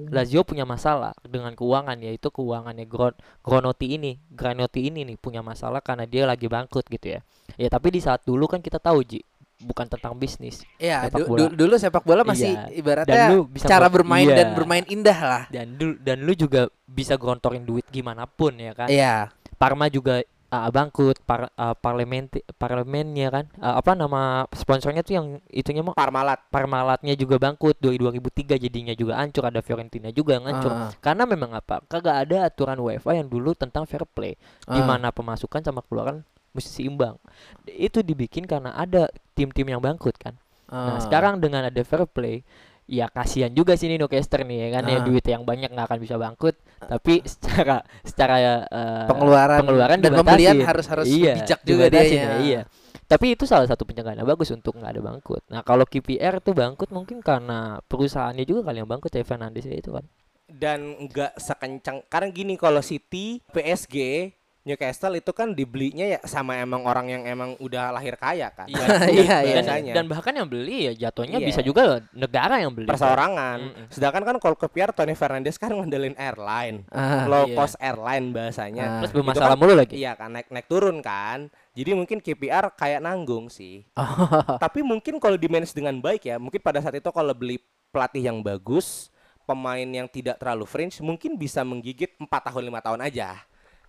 Lazio 0.07 0.47
punya 0.47 0.63
masalah 0.63 1.11
dengan 1.21 1.51
keuangan 1.51 1.99
yaitu 1.99 2.31
keuangannya 2.31 2.87
Gron 2.87 3.11
Gronotti 3.43 3.93
ini, 3.93 4.15
Granotti 4.31 4.87
ini 4.87 5.03
nih 5.03 5.19
punya 5.19 5.43
masalah 5.43 5.83
karena 5.83 6.07
dia 6.07 6.23
lagi 6.23 6.47
bangkrut 6.47 6.87
gitu 6.87 7.19
ya. 7.19 7.21
Ya 7.55 7.67
tapi 7.67 7.91
di 7.91 7.99
saat 7.99 8.23
dulu 8.23 8.47
kan 8.47 8.59
kita 8.59 8.79
tahu 8.79 9.03
Ji 9.03 9.19
bukan 9.57 9.87
tentang 9.87 10.15
bisnis 10.15 10.67
Iya, 10.75 11.07
sepak 11.07 11.15
du- 11.17 11.27
bola. 11.27 11.39
du- 11.41 11.55
dulu 11.57 11.75
sepak 11.75 12.03
bola 12.03 12.23
masih 12.23 12.51
Iya. 12.51 12.63
ibaratnya 12.73 13.15
Dan 13.15 13.27
lu 13.31 13.39
bisa 13.47 13.65
cara 13.65 13.87
ber- 13.87 14.03
bermain 14.03 14.27
iya. 14.27 14.35
dan 14.35 14.47
bermain 14.51 14.85
indah 14.85 15.15
lah. 15.17 15.43
dan 15.47 15.67
lu 15.73 15.95
dan 15.97 16.17
lu 16.21 16.31
juga 16.33 16.67
bisa 16.85 17.15
gelontorin 17.15 17.63
duit 17.63 17.83
gimana 17.87 18.23
pun 18.25 18.51
ya 18.53 18.71
kan. 18.71 18.87
Iya. 18.87 19.31
Parma 19.55 19.87
juga 19.87 20.19
uh, 20.51 20.69
bangkrut, 20.69 21.17
par, 21.23 21.49
uh, 21.55 21.75
parlemen 21.77 22.29
parlemennya 22.57 23.27
kan. 23.31 23.45
Uh, 23.57 23.79
apa 23.79 23.97
nama 23.97 24.45
sponsornya 24.53 25.01
tuh 25.01 25.13
yang 25.17 25.27
itunya 25.49 25.81
mau 25.81 25.97
Parmalat. 25.97 26.41
Parmalatnya 26.51 27.13
juga 27.17 27.41
bangkrut 27.41 27.77
dari 27.79 27.97
2003 27.97 28.61
jadinya 28.61 28.93
juga 28.93 29.17
hancur 29.19 29.43
ada 29.47 29.61
Fiorentina 29.63 30.09
juga 30.13 30.37
yang 30.37 30.45
hancur. 30.49 30.71
Ah, 30.71 30.91
Karena 31.01 31.23
memang 31.25 31.55
apa? 31.55 31.81
Kagak 31.87 32.27
ada 32.27 32.45
aturan 32.47 32.77
UEFA 32.79 33.17
yang 33.17 33.27
dulu 33.29 33.55
tentang 33.57 33.87
fair 33.89 34.03
play 34.05 34.37
di 34.65 34.81
ah. 34.81 34.85
mana 34.85 35.09
pemasukan 35.09 35.61
sama 35.63 35.81
keluaran 35.85 36.21
mesti 36.55 36.83
seimbang. 36.83 37.19
Itu 37.67 37.99
dibikin 38.05 38.47
karena 38.47 38.71
ada 38.75 39.11
tim-tim 39.35 39.67
yang 39.67 39.81
bangkrut 39.83 40.15
kan. 40.15 40.35
Nah, 40.65 40.97
Ah. 40.97 41.01
sekarang 41.03 41.37
dengan 41.37 41.69
ada 41.69 41.81
fair 41.85 42.09
play, 42.09 42.41
ya 42.85 43.09
kasihan 43.09 43.49
juga 43.49 43.73
sih 43.73 43.89
Nino 43.89 44.05
Caster 44.05 44.45
nih 44.45 44.69
ya 44.69 44.79
kan 44.79 44.83
ya 44.85 44.97
Ah. 44.97 45.03
duit 45.03 45.25
yang 45.25 45.41
banyak 45.41 45.73
nggak 45.73 45.85
akan 45.89 45.99
bisa 45.99 46.15
bangkrut, 46.15 46.53
tapi 46.79 47.25
secara 47.25 47.81
secara 48.05 48.35
eh, 48.63 49.05
pengeluaran, 49.09 49.59
pengeluaran 49.65 49.97
dan 49.97 50.13
dibatasin. 50.13 50.21
pembelian 50.21 50.55
harus 50.61 50.85
harus 50.85 51.05
iya, 51.09 51.33
bijak 51.35 51.59
juga 51.65 51.85
dia. 51.89 52.03
ya, 52.05 52.29
iya. 52.39 52.61
Tapi 53.05 53.37
itu 53.37 53.45
salah 53.45 53.65
satu 53.65 53.85
pencegahan 53.85 54.17
yang 54.17 54.25
bagus 54.25 54.49
untuk 54.49 54.77
nggak 54.77 54.97
ada 54.97 55.01
bangkrut. 55.01 55.45
Nah 55.49 55.61
kalau 55.61 55.85
KPR 55.85 56.41
tuh 56.41 56.53
bangkrut 56.53 56.89
mungkin 56.89 57.21
karena 57.21 57.77
perusahaannya 57.85 58.45
juga 58.45 58.65
kali 58.65 58.81
yang 58.81 58.89
bangkrut 58.89 59.13
ya 59.13 59.21
Fernandes 59.21 59.65
itu 59.65 59.89
kan. 59.89 60.05
dan 60.45 61.09
nggak 61.09 61.41
sekencang 61.41 62.05
karena 62.05 62.29
gini 62.29 62.53
kalau 62.53 62.77
City, 62.79 63.41
PSG, 63.49 64.29
Newcastle 64.65 65.13
itu 65.13 65.29
kan 65.29 65.53
dibelinya 65.53 66.09
ya 66.09 66.19
sama 66.25 66.57
emang 66.57 66.83
orang 66.83 67.05
yang 67.05 67.23
emang 67.23 67.53
udah 67.61 67.93
lahir 67.93 68.17
kaya 68.17 68.49
kan. 68.49 68.65
Iya, 68.65 68.81
iya, 69.13 69.37
iya. 69.45 69.61
dan, 69.61 69.81
dan 69.93 70.05
bahkan 70.09 70.33
yang 70.33 70.49
beli 70.49 70.89
ya 70.89 71.07
jatuhnya 71.07 71.37
Iya. 71.37 71.47
bisa 71.47 71.61
juga 71.61 72.01
negara 72.09 72.57
yang 72.57 72.73
beli. 72.73 72.89
perseorangan. 72.89 73.59
Mm-mm. 73.61 73.85
Sedangkan 73.93 74.25
kan 74.25 74.35
kalau 74.41 74.57
ke 74.57 74.65
PR 74.65 74.89
Tony 74.89 75.13
Fernandes 75.13 75.61
kan 75.61 75.69
ngandelin 75.69 76.17
airline, 76.17 76.81
Ah, 76.89 77.29
low 77.29 77.45
iya. 77.45 77.53
cost 77.53 77.77
airline 77.77 78.33
bahasanya. 78.33 78.83
Ah. 78.83 78.99
Terus 79.05 79.13
bermasalah 79.13 79.53
kan- 79.53 79.61
mulu 79.61 79.77
lagi. 79.77 80.01
Iya 80.01 80.17
kan 80.17 80.33
naik 80.33 80.49
naik 80.49 80.65
turun 80.65 80.97
kan. 81.05 81.45
Jadi 81.77 81.91
mungkin 81.93 82.17
KPR 82.17 82.73
kayak 82.73 83.05
nanggung 83.05 83.47
sih. 83.47 83.85
Oh. 83.95 84.57
Tapi 84.57 84.81
mungkin 84.81 85.21
kalau 85.21 85.37
di 85.37 85.45
manage 85.45 85.71
dengan 85.71 85.93
baik 85.97 86.25
ya, 86.25 86.41
mungkin 86.41 86.57
pada 86.57 86.81
saat 86.81 86.97
itu 86.97 87.09
kalau 87.09 87.37
beli 87.37 87.61
pelatih 87.93 88.25
yang 88.25 88.41
bagus, 88.41 89.13
pemain 89.45 89.85
yang 89.85 90.09
tidak 90.09 90.35
terlalu 90.35 90.65
fringe, 90.65 90.97
mungkin 90.99 91.37
bisa 91.37 91.61
menggigit 91.61 92.17
4 92.17 92.25
tahun 92.25 92.65
lima 92.65 92.81
tahun 92.81 92.99
aja. 92.99 93.45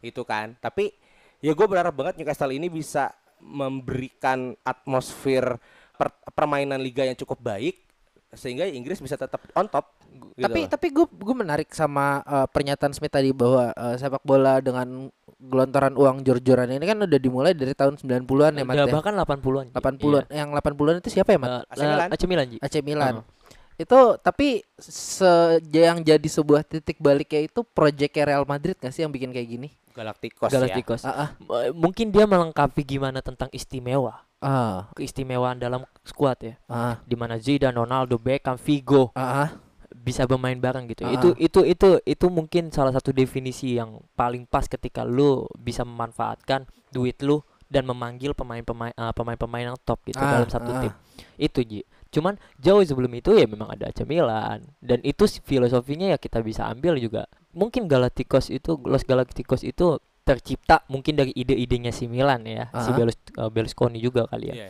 Itu 0.07 0.23
kan. 0.23 0.55
Tapi 0.63 0.95
ya 1.43 1.53
gue 1.53 1.67
berharap 1.67 1.93
banget 1.93 2.23
Newcastle 2.23 2.55
ini 2.55 2.71
bisa 2.71 3.11
memberikan 3.43 4.57
atmosfer 4.65 5.61
per- 5.97 6.17
permainan 6.33 6.81
liga 6.81 7.05
yang 7.05 7.17
cukup 7.19 7.41
baik 7.41 7.85
sehingga 8.33 8.69
Inggris 8.69 9.01
bisa 9.01 9.17
tetap 9.17 9.41
on 9.57 9.67
top. 9.67 9.97
gitu 10.37 10.49
tapi 10.49 10.61
loh. 10.65 10.69
tapi 10.73 10.87
gue 10.93 11.07
gue 11.09 11.37
menarik 11.37 11.69
sama 11.77 12.25
eh, 12.25 12.49
pernyataan 12.49 12.93
Smith 12.97 13.13
tadi 13.13 13.37
bahwa 13.37 13.69
eh, 13.73 13.97
sepak 14.01 14.25
bola 14.25 14.61
dengan 14.65 15.13
gelontoran 15.37 15.93
uang 15.93 16.25
jor-joran 16.25 16.73
ini 16.73 16.85
kan 16.85 16.97
udah 16.97 17.21
dimulai 17.21 17.53
dari 17.53 17.77
tahun 17.77 18.01
90-an 18.01 18.57
ya 18.57 18.65
Mat 18.65 18.75
Udah 18.81 18.87
ya. 18.89 18.93
bahkan 18.97 19.13
80-an. 19.13 19.67
Ji. 19.69 19.75
80-an. 19.77 20.25
Yang 20.33 20.49
80-an 20.57 20.95
itu 21.05 21.11
siapa 21.13 21.31
ya, 21.37 21.39
Mat? 21.39 21.49
Iya. 21.49 21.61
AC 21.69 21.81
Milan. 21.85 22.09
Eh, 22.09 22.15
AC 22.17 22.23
Milan. 22.25 22.47
AC 22.57 22.75
Milan. 22.81 23.15
Heeh. 23.21 23.85
Itu 23.85 24.01
tapi 24.25 24.65
se 24.81 25.61
yang 25.69 26.01
jadi 26.01 26.29
sebuah 26.29 26.65
titik 26.65 26.97
baliknya 26.97 27.45
itu 27.45 27.61
proyeknya 27.61 28.25
Real 28.33 28.45
Madrid 28.49 28.73
gak 28.81 28.93
sih 28.97 29.05
yang 29.05 29.13
bikin 29.13 29.37
kayak 29.37 29.49
gini? 29.53 29.69
Galacticos, 29.97 30.47
ya. 30.47 30.53
Galacticos. 30.53 31.03
Ah, 31.03 31.13
ah. 31.17 31.29
M- 31.41 31.73
Mungkin 31.75 32.13
dia 32.13 32.25
melengkapi 32.25 32.85
gimana 32.85 33.19
tentang 33.19 33.49
istimewa, 33.51 34.29
Ah, 34.37 34.93
keistimewaan 34.93 35.57
dalam 35.57 35.83
skuad 36.03 36.37
ya. 36.39 36.55
ah, 36.67 37.01
Di 37.03 37.17
mana 37.17 37.41
Zidane, 37.41 37.73
Ronaldo, 37.73 38.21
Beckham, 38.21 38.55
Figo 38.55 39.11
ah, 39.13 39.25
ah. 39.43 39.49
bisa 39.91 40.23
bermain 40.23 40.55
bareng 40.55 40.85
gitu. 40.87 41.03
Ah. 41.03 41.11
Itu 41.11 41.33
itu 41.35 41.65
itu 41.65 41.89
itu 42.05 42.27
mungkin 42.29 42.69
salah 42.69 42.93
satu 42.93 43.11
definisi 43.11 43.75
yang 43.75 43.97
paling 44.13 44.45
pas 44.45 44.69
ketika 44.69 45.03
lu 45.03 45.49
bisa 45.57 45.83
memanfaatkan 45.83 46.69
duit 46.93 47.17
lu 47.21 47.41
dan 47.67 47.83
memanggil 47.83 48.31
pemain-pemain 48.31 48.93
eh, 48.93 49.11
pemain-pemain 49.11 49.73
yang 49.73 49.79
top 49.81 50.05
gitu 50.05 50.21
Ah, 50.21 50.39
dalam 50.39 50.47
satu 50.47 50.71
ah. 50.71 50.81
tim. 50.81 50.93
Itu 51.35 51.65
Ji. 51.65 51.81
Cuman 52.07 52.37
jauh 52.57 52.81
sebelum 52.81 53.11
itu 53.11 53.35
ya 53.35 53.45
memang 53.45 53.69
ada 53.69 53.89
AC 53.89 54.05
Milan 54.05 54.63
dan 54.79 55.01
itu 55.03 55.25
filosofinya 55.43 56.13
ya 56.13 56.17
kita 56.17 56.39
bisa 56.41 56.65
ambil 56.67 56.97
juga. 56.97 57.25
Mungkin 57.57 57.89
Galacticos 57.89 58.53
itu 58.53 58.77
Los 58.85 59.03
Galacticos 59.03 59.65
itu 59.65 59.97
tercipta 60.23 60.85
mungkin 60.87 61.15
dari 61.15 61.33
ide-idenya 61.33 61.89
si 61.89 62.05
Milan 62.05 62.45
ya, 62.45 62.69
si 62.75 62.91
Ah. 62.91 62.95
Berlus- 62.95 63.33
eh, 63.33 63.49
Berlusconi 63.49 63.99
juga 63.99 64.27
kali 64.27 64.51
ya 64.51 64.55
Iya. 64.59 64.69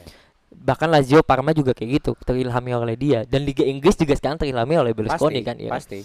bahkan 0.49 0.87
Lazio 0.87 1.21
Parma 1.21 1.51
juga 1.51 1.75
kayak 1.75 1.91
gitu 1.97 2.11
terilhami 2.23 2.71
oleh 2.73 2.95
dia 2.95 3.25
dan 3.25 3.43
Liga 3.43 3.61
Inggris 3.63 3.93
juga 3.95 4.15
sekarang 4.15 4.39
terilhami 4.39 4.79
oleh 4.79 4.93
Berlusconi 4.93 5.41
Pasti, 5.41 5.45
kan 5.45 5.57
ya 5.59 5.71
pasti. 5.71 5.99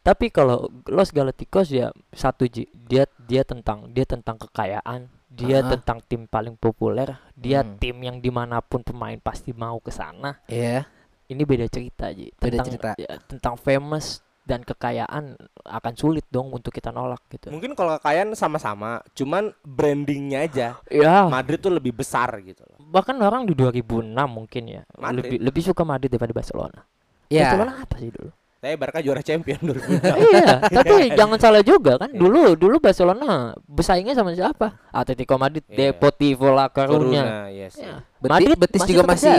tapi 0.00 0.28
kalau 0.28 0.68
Los 0.86 1.10
Galacticos 1.10 1.68
ya 1.68 1.90
satu 2.10 2.46
Ji, 2.46 2.68
dia 2.72 3.04
dia 3.18 3.42
tentang 3.42 3.90
dia 3.90 4.04
tentang 4.04 4.38
kekayaan 4.38 5.08
dia 5.28 5.60
Ah. 5.60 5.68
tentang 5.68 5.98
tim 6.02 6.24
paling 6.24 6.54
populer 6.54 7.18
dia 7.34 7.60
Hmm. 7.60 7.76
tim 7.76 7.96
yang 7.98 8.16
di 8.18 8.28
mana 8.28 8.60
pun 8.60 8.80
pemain 8.80 9.18
pasti 9.18 9.50
mau 9.52 9.76
ke 9.78 9.90
sana 9.90 10.38
Iya. 10.44 10.86
ini 11.26 11.42
beda 11.42 11.66
cerita 11.66 12.08
Ji 12.10 12.30
Beda 12.32 12.62
tentang 12.62 12.66
cerita. 12.68 12.90
ya, 12.96 13.16
tentang 13.26 13.54
famous 13.56 14.22
dan 14.48 14.64
kekayaan 14.64 15.36
akan 15.62 15.92
sulit 15.94 16.24
dong 16.26 16.48
untuk 16.48 16.72
kita 16.72 16.88
nolak 16.88 17.20
gitu 17.28 17.52
Mungkin 17.52 17.76
kalau 17.76 18.00
kekayaan 18.00 18.32
sama-sama, 18.32 19.04
cuman 19.12 19.52
brandingnya 19.60 20.38
aja 20.42 20.68
ya 20.88 21.28
Madrid 21.28 21.60
tuh 21.60 21.70
lebih 21.70 21.92
besar 21.92 22.32
gitu 22.40 22.64
loh. 22.64 22.80
bahkan 22.88 23.20
orang 23.20 23.44
di 23.44 23.52
2006 23.52 24.08
mungkin 24.24 24.62
ya 24.66 24.82
Madrid. 24.96 25.36
lebih 25.36 25.38
lebih 25.44 25.62
suka 25.62 25.84
Madrid 25.84 26.08
daripada 26.08 26.32
Barcelona 26.32 26.80
Iya. 27.28 27.52
Barcelona 27.52 27.72
apa 27.84 27.94
sih 28.00 28.08
dulu 28.08 28.32
Tapi 28.58 28.74
Barca 28.74 28.98
juara 28.98 29.22
champion 29.22 29.54
2006. 29.62 30.02
iya, 30.34 30.58
tapi 30.66 31.14
jangan 31.14 31.38
salah 31.38 31.62
juga 31.62 31.94
kan. 31.94 32.10
Dulu 32.10 32.58
dulu 32.58 32.82
Barcelona 32.82 33.54
bersaingnya 33.64 34.18
sama 34.18 34.34
siapa? 34.34 34.74
Atletico 34.90 35.38
Madrid, 35.38 35.62
Iya. 35.70 35.94
Deportivo 35.94 36.50
La 36.50 36.66
Coruña. 36.66 37.46
Yes. 37.46 37.78
Ya. 37.78 38.02
Betis, 38.18 38.30
Madrid 38.34 38.56
betis 38.58 38.80
masih 38.82 38.90
juga 38.90 39.04
masih 39.06 39.34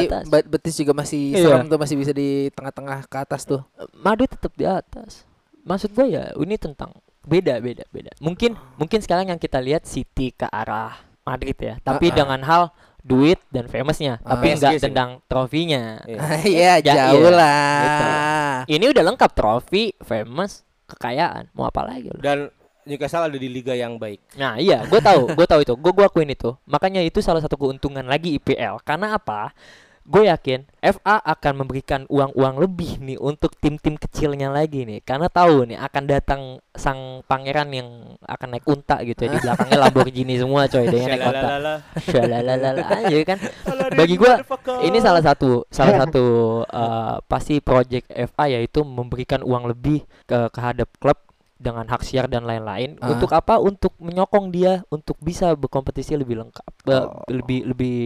betis 0.47 0.75
juga 0.79 0.93
masih 0.95 1.23
Iya. 1.35 1.43
serem 1.43 1.67
tuh 1.67 1.75
masih 1.75 1.95
bisa 1.99 2.11
di 2.15 2.47
tengah-tengah 2.55 2.99
ke 3.05 3.17
atas 3.19 3.43
tuh. 3.43 3.59
Madrid 3.99 4.31
tetap 4.31 4.55
di 4.55 4.63
atas. 4.63 5.27
Maksud 5.67 5.91
gue 5.91 6.15
ya 6.15 6.31
ini 6.39 6.55
tentang 6.55 6.95
beda 7.27 7.59
beda 7.59 7.83
beda. 7.91 8.15
Mungkin 8.23 8.55
mungkin 8.79 9.03
sekarang 9.03 9.27
yang 9.27 9.37
kita 9.37 9.59
lihat 9.59 9.83
City 9.83 10.31
ke 10.31 10.47
arah 10.47 10.95
Madrid 11.27 11.59
ya. 11.59 11.75
Tapi 11.83 12.07
Ah, 12.07 12.11
ah. 12.11 12.17
dengan 12.23 12.39
hal 12.47 12.63
duit 13.09 13.41
dan 13.49 13.65
famousnya, 13.65 14.21
Ah. 14.21 14.37
tapi 14.37 14.53
PSG 14.53 14.61
nggak 14.61 14.71
sih. 14.71 14.83
tendang 14.85 15.09
trofinya. 15.25 15.97
Iya. 16.05 16.19
Iya, 16.45 16.73
Ya, 16.77 16.93
jauh 17.09 17.25
iya. 17.25 17.33
lah. 17.33 18.53
Ini 18.65 18.85
udah 18.87 19.03
lengkap 19.03 19.31
trofi, 19.33 19.97
famous, 19.99 20.61
kekayaan. 20.85 21.49
Mau 21.51 21.65
apa 21.65 21.81
lagi 21.83 22.07
lu? 22.07 22.19
Dan 22.19 22.53
Newcastle 22.85 23.21
ada 23.23 23.35
di 23.35 23.45
liga 23.45 23.73
yang 23.73 23.97
baik. 23.97 24.33
Nah 24.33 24.57
iya, 24.57 24.81
gue 24.83 24.97
tahu, 24.99 25.29
gue 25.29 25.45
tahu 25.45 25.61
itu, 25.61 25.73
gue 25.73 25.91
gue 25.91 26.05
akuin 26.05 26.25
itu. 26.27 26.53
Makanya 26.65 27.01
itu 27.01 27.19
salah 27.19 27.37
satu 27.37 27.53
keuntungan 27.53 28.01
lagi 28.01 28.33
IPL. 28.35 28.81
Karena 28.81 29.13
apa? 29.13 29.53
Gue 30.09 30.25
yakin 30.25 30.65
FA 30.81 31.21
akan 31.21 31.53
memberikan 31.61 32.09
uang-uang 32.09 32.57
lebih 32.57 32.97
nih 32.97 33.21
untuk 33.21 33.53
tim-tim 33.61 33.93
kecilnya 33.93 34.49
lagi 34.49 34.81
nih. 34.81 35.05
Karena 35.05 35.29
tahu 35.29 35.69
nih 35.69 35.77
akan 35.77 36.03
datang 36.09 36.41
sang 36.73 37.21
pangeran 37.29 37.69
yang 37.69 38.17
akan 38.25 38.57
naik 38.57 38.65
unta 38.65 38.97
gitu 39.05 39.29
ya 39.29 39.37
di 39.37 39.39
belakangnya 39.45 39.77
Lamborghini 39.85 40.33
semua 40.41 40.65
coy, 40.65 40.89
dia 40.89 41.13
naik 41.13 41.29
unta. 41.29 41.49
Shalalalala. 42.09 42.81
Aja 42.89 43.17
kan. 43.29 43.37
Bagi 43.93 44.15
gua 44.17 44.41
ini 44.81 44.97
salah 44.97 45.21
satu 45.21 45.69
salah 45.69 46.01
satu 46.01 46.25
eh, 46.65 47.15
pasti 47.29 47.61
project 47.61 48.09
FA 48.09 48.49
yaitu 48.49 48.81
memberikan 48.81 49.45
uang 49.45 49.69
lebih 49.69 50.09
ke 50.25 50.49
kehadap 50.49 50.89
klub 50.97 51.28
dengan 51.59 51.83
hak 51.83 52.01
siar 52.01 52.25
dan 52.25 52.47
lain-lain. 52.47 52.95
Ah. 52.97 53.11
untuk 53.11 53.29
apa? 53.29 53.59
Untuk 53.59 53.91
menyokong 53.99 54.47
dia 54.47 54.81
untuk 54.87 55.19
bisa 55.19 55.51
berkompetisi 55.53 56.15
lebih 56.15 56.39
lengkap 56.39 56.65
Oh. 56.87 57.21
lebih 57.27 57.67
lebih 57.67 57.99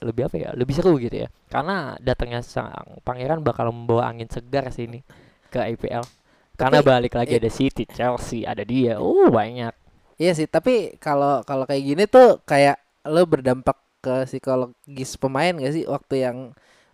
lebih 0.00 0.22
apa 0.30 0.36
ya? 0.38 0.50
Lebih 0.54 0.74
seru 0.78 0.94
gitu 0.96 1.26
ya. 1.26 1.28
Karena 1.50 1.98
datangnya 1.98 2.40
sang 2.40 2.70
pangeran 3.02 3.42
bakal 3.42 3.68
membawa 3.68 4.06
angin 4.06 4.30
segar 4.30 4.70
sini 4.70 5.02
ke 5.50 5.58
IPL 5.58 6.06
karena 6.54 6.78
Tapi- 6.78 6.88
balik 6.88 7.14
lagi 7.14 7.34
ada 7.34 7.50
City 7.50 7.84
Chelsea 7.84 8.46
ada 8.46 8.62
dia. 8.62 8.96
Oh 8.96 9.26
banyak. 9.28 9.74
Iya 10.14 10.32
sih, 10.32 10.46
tapi 10.46 10.94
kalau 10.96 11.42
kalau 11.42 11.64
kayak 11.64 11.82
gini 11.82 12.04
tuh 12.06 12.38
kayak 12.44 12.78
lo 13.08 13.24
berdampak 13.24 13.74
ke 13.98 14.24
psikologis 14.24 15.16
pemain 15.16 15.56
gak 15.56 15.72
sih? 15.72 15.84
Waktu 15.84 16.14
yang 16.22 16.36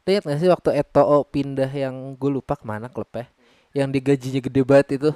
lihat 0.06 0.22
gak 0.24 0.38
sih 0.38 0.46
waktu 0.46 0.70
Eto'o 0.72 1.26
pindah 1.26 1.68
yang 1.68 2.14
gue 2.14 2.30
lupa 2.30 2.54
ke 2.54 2.62
mana 2.62 2.86
klubnya 2.86 3.26
yang 3.74 3.90
digajinya 3.90 4.40
gede 4.40 4.62
banget 4.62 4.88
itu 4.96 5.10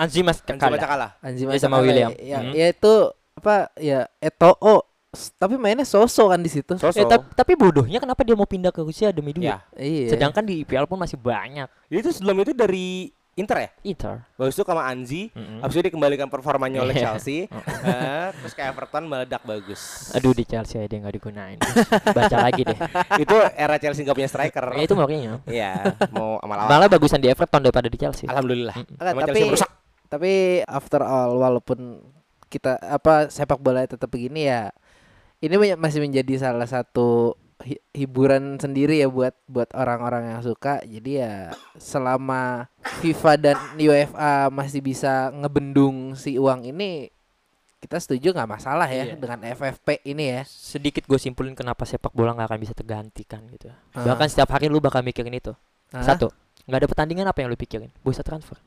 Anzimas 0.00 0.40
Kan 0.40 0.56
kalah 0.56 0.74
cuma 0.74 0.88
kalah. 0.88 1.10
Anji 1.20 1.44
Iya, 1.44 1.60
sama 1.60 1.76
William. 1.78 2.10
ya, 2.14 2.40
Hmm. 2.40 2.52
ya 2.52 2.66
itu 2.68 2.92
apa 3.32 3.54
ya 3.76 4.08
Eto'o 4.18 4.88
S- 5.10 5.34
tapi 5.34 5.54
mainnya 5.54 5.82
sosok 5.82 6.30
kan 6.30 6.38
di 6.38 6.46
situ 6.46 6.72
Eh, 6.72 6.80
Sosok. 6.80 7.04
tap- 7.04 7.30
tapi 7.34 7.52
bodohnya 7.52 7.98
kenapa 7.98 8.22
dia 8.22 8.32
mau 8.32 8.46
pindah 8.46 8.70
ke 8.70 8.78
Rusia 8.78 9.10
demi 9.10 9.30
duit? 9.30 9.44
Ya. 9.44 9.58
iya 9.74 10.06
Sedangkan 10.08 10.40
di 10.40 10.62
IPL 10.62 10.86
pun 10.86 10.96
masih 10.96 11.18
banyak. 11.18 11.66
Itu 11.86 12.08
sebelum 12.10 12.38
itu 12.40 12.52
dari 12.52 13.10
Inter 13.32 13.56
ya? 13.58 13.70
Inter. 13.82 14.22
Habis 14.36 14.52
itu 14.52 14.62
sama 14.62 14.84
Anzi, 14.84 15.30
Mm-mm. 15.30 15.62
habis 15.62 15.74
itu 15.74 15.88
dikembalikan 15.88 16.26
performanya 16.26 16.78
oleh 16.80 16.92
Iya. 16.92 17.02
Chelsea. 17.10 17.46
Eh, 17.46 18.26
terus 18.32 18.52
ke 18.52 18.60
Everton 18.60 19.02
meledak 19.04 19.42
bagus. 19.42 20.12
Aduh 20.12 20.30
di 20.30 20.44
Chelsea 20.44 20.78
dia 20.80 20.98
nggak 20.98 21.14
digunain. 21.16 21.56
Baca 22.06 22.36
lagi 22.40 22.62
deh. 22.62 22.78
itu 23.22 23.34
era 23.56 23.76
Chelsea 23.76 24.02
nggak 24.02 24.14
punya 24.14 24.28
striker. 24.28 24.66
Ya, 24.72 24.82
itu 24.84 24.94
makanya. 24.94 25.40
Iya, 25.44 25.72
mau 26.10 26.38
amal-amal. 26.38 26.68
Malah 26.70 26.88
bagusan 26.88 27.18
di 27.18 27.26
Everton 27.26 27.64
daripada 27.64 27.86
di 27.86 27.96
Chelsea. 27.96 28.26
Alhamdulillah. 28.26 28.76
Emang 28.76 29.24
tapi 29.24 29.30
Chelsea 29.32 29.46
merusak. 29.48 29.70
Tapi 30.10 30.60
after 30.66 31.00
all 31.00 31.38
walaupun 31.38 32.02
kita 32.50 32.76
apa 32.82 33.30
sepak 33.30 33.56
bola 33.56 33.86
tetap 33.86 34.10
begini 34.10 34.44
ya 34.44 34.74
ini 35.38 35.54
masih 35.78 36.02
menjadi 36.02 36.50
salah 36.50 36.66
satu 36.66 37.38
hi- 37.62 37.78
hiburan 37.94 38.58
sendiri 38.58 38.98
ya 38.98 39.06
buat 39.06 39.32
buat 39.46 39.70
orang-orang 39.70 40.34
yang 40.34 40.42
suka 40.42 40.82
jadi 40.82 41.10
ya 41.14 41.34
selama 41.78 42.66
FIFA 42.98 43.32
dan 43.38 43.56
UEFA 43.76 44.50
masih 44.50 44.82
bisa 44.82 45.30
ngebendung 45.30 46.12
si 46.12 46.36
uang 46.36 46.66
ini 46.66 47.08
kita 47.80 47.96
setuju 47.96 48.36
nggak 48.36 48.50
masalah 48.50 48.84
ya 48.86 49.08
Iya. 49.08 49.16
dengan 49.16 49.40
FFP 49.40 50.04
ini 50.04 50.36
ya 50.36 50.42
Sedikit 50.44 51.06
gue 51.06 51.16
simpulin 51.16 51.56
kenapa 51.56 51.88
sepak 51.88 52.12
bola 52.12 52.36
nggak 52.36 52.48
akan 52.50 52.60
bisa 52.60 52.74
tergantikan 52.76 53.40
gitu. 53.48 53.72
Ah. 53.96 54.04
Bahkan 54.04 54.28
setiap 54.28 54.52
hari 54.52 54.68
lu 54.68 54.84
bakal 54.84 55.00
mikirin 55.00 55.32
itu. 55.32 55.56
Hah? 55.88 56.04
Satu, 56.04 56.28
nggak 56.68 56.76
ada 56.76 56.88
pertandingan 56.92 57.24
apa 57.24 57.40
yang 57.40 57.48
lu 57.48 57.56
pikirin? 57.56 57.88
Bursa 58.04 58.20
transfer. 58.20 58.60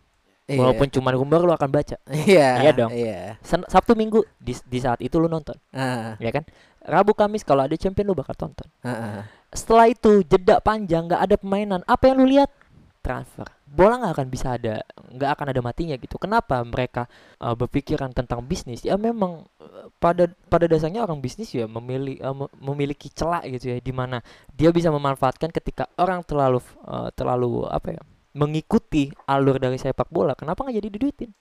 Iya. 0.43 0.59
Walaupun 0.59 0.91
cuma 0.91 1.15
rumor 1.15 1.39
lu 1.39 1.55
akan 1.55 1.69
baca. 1.71 1.95
iya 2.11 2.59
Iya 2.59 2.71
dong. 2.75 2.91
iya 2.91 3.39
Sen- 3.39 3.63
Sabtu 3.65 3.95
Minggu 3.95 4.27
di, 4.35 4.51
di 4.67 4.79
saat 4.83 4.99
itu 4.99 5.15
lu 5.15 5.31
nonton, 5.31 5.55
Ah, 5.71 6.19
ya 6.19 6.35
kan? 6.35 6.43
Rabu 6.83 7.15
Kamis 7.15 7.47
kalau 7.47 7.63
ada 7.63 7.75
champion 7.79 8.11
lu 8.11 8.15
bakal 8.15 8.35
tonton. 8.35 8.67
ah, 8.83 8.91
ah. 8.91 9.21
Setelah 9.55 9.87
itu 9.87 10.19
jeda 10.27 10.59
panjang 10.59 11.07
nggak 11.07 11.21
ada 11.23 11.35
pemainan. 11.39 11.81
Apa 11.87 12.11
yang 12.11 12.19
lu 12.19 12.27
lihat? 12.27 12.51
Transfer. 12.99 13.47
Bola 13.63 13.99
nggak 13.99 14.13
akan 14.15 14.27
bisa 14.29 14.47
ada, 14.55 14.83
nggak 15.11 15.29
akan 15.33 15.47
ada 15.49 15.61
matinya 15.63 15.95
gitu. 15.97 16.15
Kenapa 16.15 16.59
mereka 16.61 17.07
uh, 17.39 17.51
berpikiran 17.51 18.11
tentang 18.11 18.43
bisnis? 18.43 18.83
Ya 18.83 18.95
memang 18.95 19.47
uh, 19.59 19.87
pada 19.97 20.27
pada 20.47 20.67
dasarnya 20.67 21.01
orang 21.01 21.19
bisnis 21.19 21.49
ya 21.51 21.65
memilih 21.67 22.19
uh, 22.21 22.35
me- 22.35 22.53
memiliki 22.61 23.07
celah 23.09 23.41
gitu 23.47 23.73
ya, 23.73 23.77
di 23.79 23.91
mana 23.91 24.19
dia 24.51 24.69
bisa 24.69 24.87
memanfaatkan 24.87 25.49
ketika 25.49 25.87
orang 25.97 26.21
terlalu 26.21 26.59
uh, 26.85 27.09
terlalu 27.11 27.65
apa 27.65 27.97
ya 27.97 28.01
mengikuti 28.33 29.09
alur 29.23 29.57
dari 29.57 29.77
sepak 29.77 30.09
bola. 30.09 30.33
Kenapa 30.33 30.61
nggak 30.61 30.75
jadi 30.75 30.89
diduitin? 30.89 31.31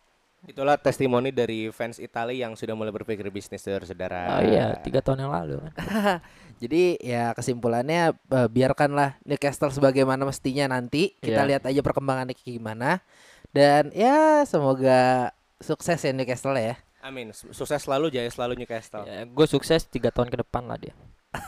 Itulah 0.42 0.74
testimoni 0.74 1.30
dari 1.30 1.70
fans 1.70 1.96
Italia 1.96 2.44
yang 2.44 2.52
sudah 2.52 2.74
mulai 2.74 2.90
berpikir 2.90 3.22
bisnis 3.28 3.62
saudara-saudara. 3.62 4.20
Oh 4.28 4.42
iya, 4.42 4.74
tiga 4.76 4.98
tahun 4.98 5.22
yang 5.22 5.32
lalu 5.32 5.54
kan. 5.62 5.72
Jadi 6.62 6.98
ya 6.98 7.30
kesimpulannya 7.30 8.10
eh, 8.10 8.48
biarkanlah 8.48 9.22
Newcastle 9.22 9.70
sebagaimana 9.70 10.22
mestinya 10.22 10.66
nanti 10.68 11.14
kita 11.16 11.42
Iya. 11.42 11.48
lihat 11.48 11.62
aja 11.64 11.78
perkembangannya 11.80 12.34
kayak 12.34 12.54
gimana 12.54 13.02
dan 13.50 13.90
ya 13.90 14.42
semoga 14.42 15.30
sukses 15.58 15.98
ya 15.98 16.10
Newcastle 16.10 16.54
ya. 16.54 16.74
Amin. 17.00 17.30
Su- 17.30 17.50
Sukses 17.52 17.78
selalu, 17.80 18.10
jaya 18.10 18.26
selalu 18.26 18.58
Newcastle. 18.58 19.02
Ya, 19.02 19.22
gue 19.22 19.46
sukses 19.46 19.86
tiga 19.86 20.10
tahun 20.10 20.26
ke 20.26 20.42
depan 20.42 20.66
lah 20.66 20.78
dia. 20.78 20.94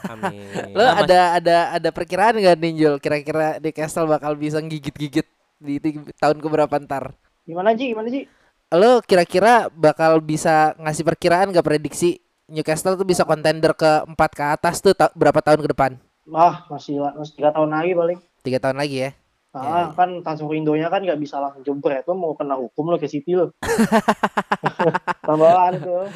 Amin. 0.07 0.71
Lo 0.71 0.81
Nah, 0.81 0.95
Mas- 0.95 1.03
ada 1.05 1.21
ada 1.35 1.57
ada 1.75 1.89
perkiraan 1.91 2.35
nggak 2.35 2.59
Ninjul 2.59 2.95
kira-kira 2.99 3.59
Newcastle 3.59 4.07
bakal 4.07 4.35
bisa 4.35 4.59
gigit-gigit 4.61 5.27
di, 5.59 5.79
tahun 6.17 6.39
keberapa 6.39 6.75
ntar? 6.83 7.15
Gimana 7.45 7.73
Ji? 7.73 7.93
Gimana 7.93 8.09
Ji? 8.09 8.27
Lo 8.75 8.99
kira-kira 9.01 9.69
bakal 9.71 10.19
bisa 10.19 10.75
ngasih 10.81 11.05
perkiraan 11.05 11.53
gak 11.53 11.63
prediksi 11.63 12.19
Newcastle 12.45 12.99
tuh 12.99 13.07
bisa 13.07 13.25
kontender 13.25 13.73
ke 13.73 14.05
empat 14.05 14.31
ke 14.35 14.45
atas 14.45 14.83
tuh 14.83 14.93
ta- 14.93 15.15
berapa 15.15 15.39
tahun 15.41 15.65
ke 15.65 15.69
depan? 15.71 15.97
Ah, 16.29 16.65
masih 16.69 17.01
masih 17.15 17.37
tiga 17.37 17.53
tahun 17.53 17.71
lagi 17.71 17.93
paling. 17.93 18.19
Tiga 18.43 18.59
tahun 18.61 18.77
lagi 18.77 18.97
ya. 19.01 19.11
Ah, 19.55 19.87
Ya. 19.87 19.95
kan 19.95 20.19
transfer 20.21 20.51
Indonya 20.53 20.91
kan 20.91 20.99
nggak 20.99 21.17
bisa 21.17 21.39
langsung 21.39 21.63
jebret 21.63 22.03
lo 22.05 22.19
mau 22.19 22.35
kena 22.35 22.59
hukum 22.59 22.91
lo 22.91 22.99
ke 22.99 23.07
City 23.07 23.39
lo. 23.39 23.55
Tambahan 25.29 25.79
tuh. 25.79 26.11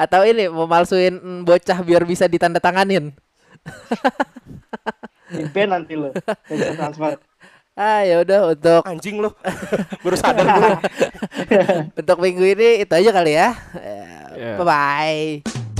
Atau 0.00 0.24
ini 0.24 0.48
mau 0.48 0.64
malsuin 0.64 1.14
bocah 1.44 1.78
biar 1.84 2.02
bisa 2.02 2.24
ditandatanganin. 2.26 3.12
Impian 5.32 5.68
nanti 5.70 5.94
lo. 5.94 6.16
Transfer. 6.80 7.20
Ah 7.72 8.04
ya 8.04 8.20
udah 8.20 8.52
untuk 8.52 8.82
Anjing 8.84 9.24
lo. 9.24 9.32
Baru 10.04 10.16
sadar 10.20 10.44
gue. 10.60 10.70
untuk 12.04 12.18
minggu 12.20 12.44
ini 12.52 12.84
itu 12.84 12.92
aja 12.92 13.10
kali 13.16 13.32
ya. 13.32 13.56
Ya. 14.36 14.60
Bye 14.60 14.66
bye. 14.68 15.71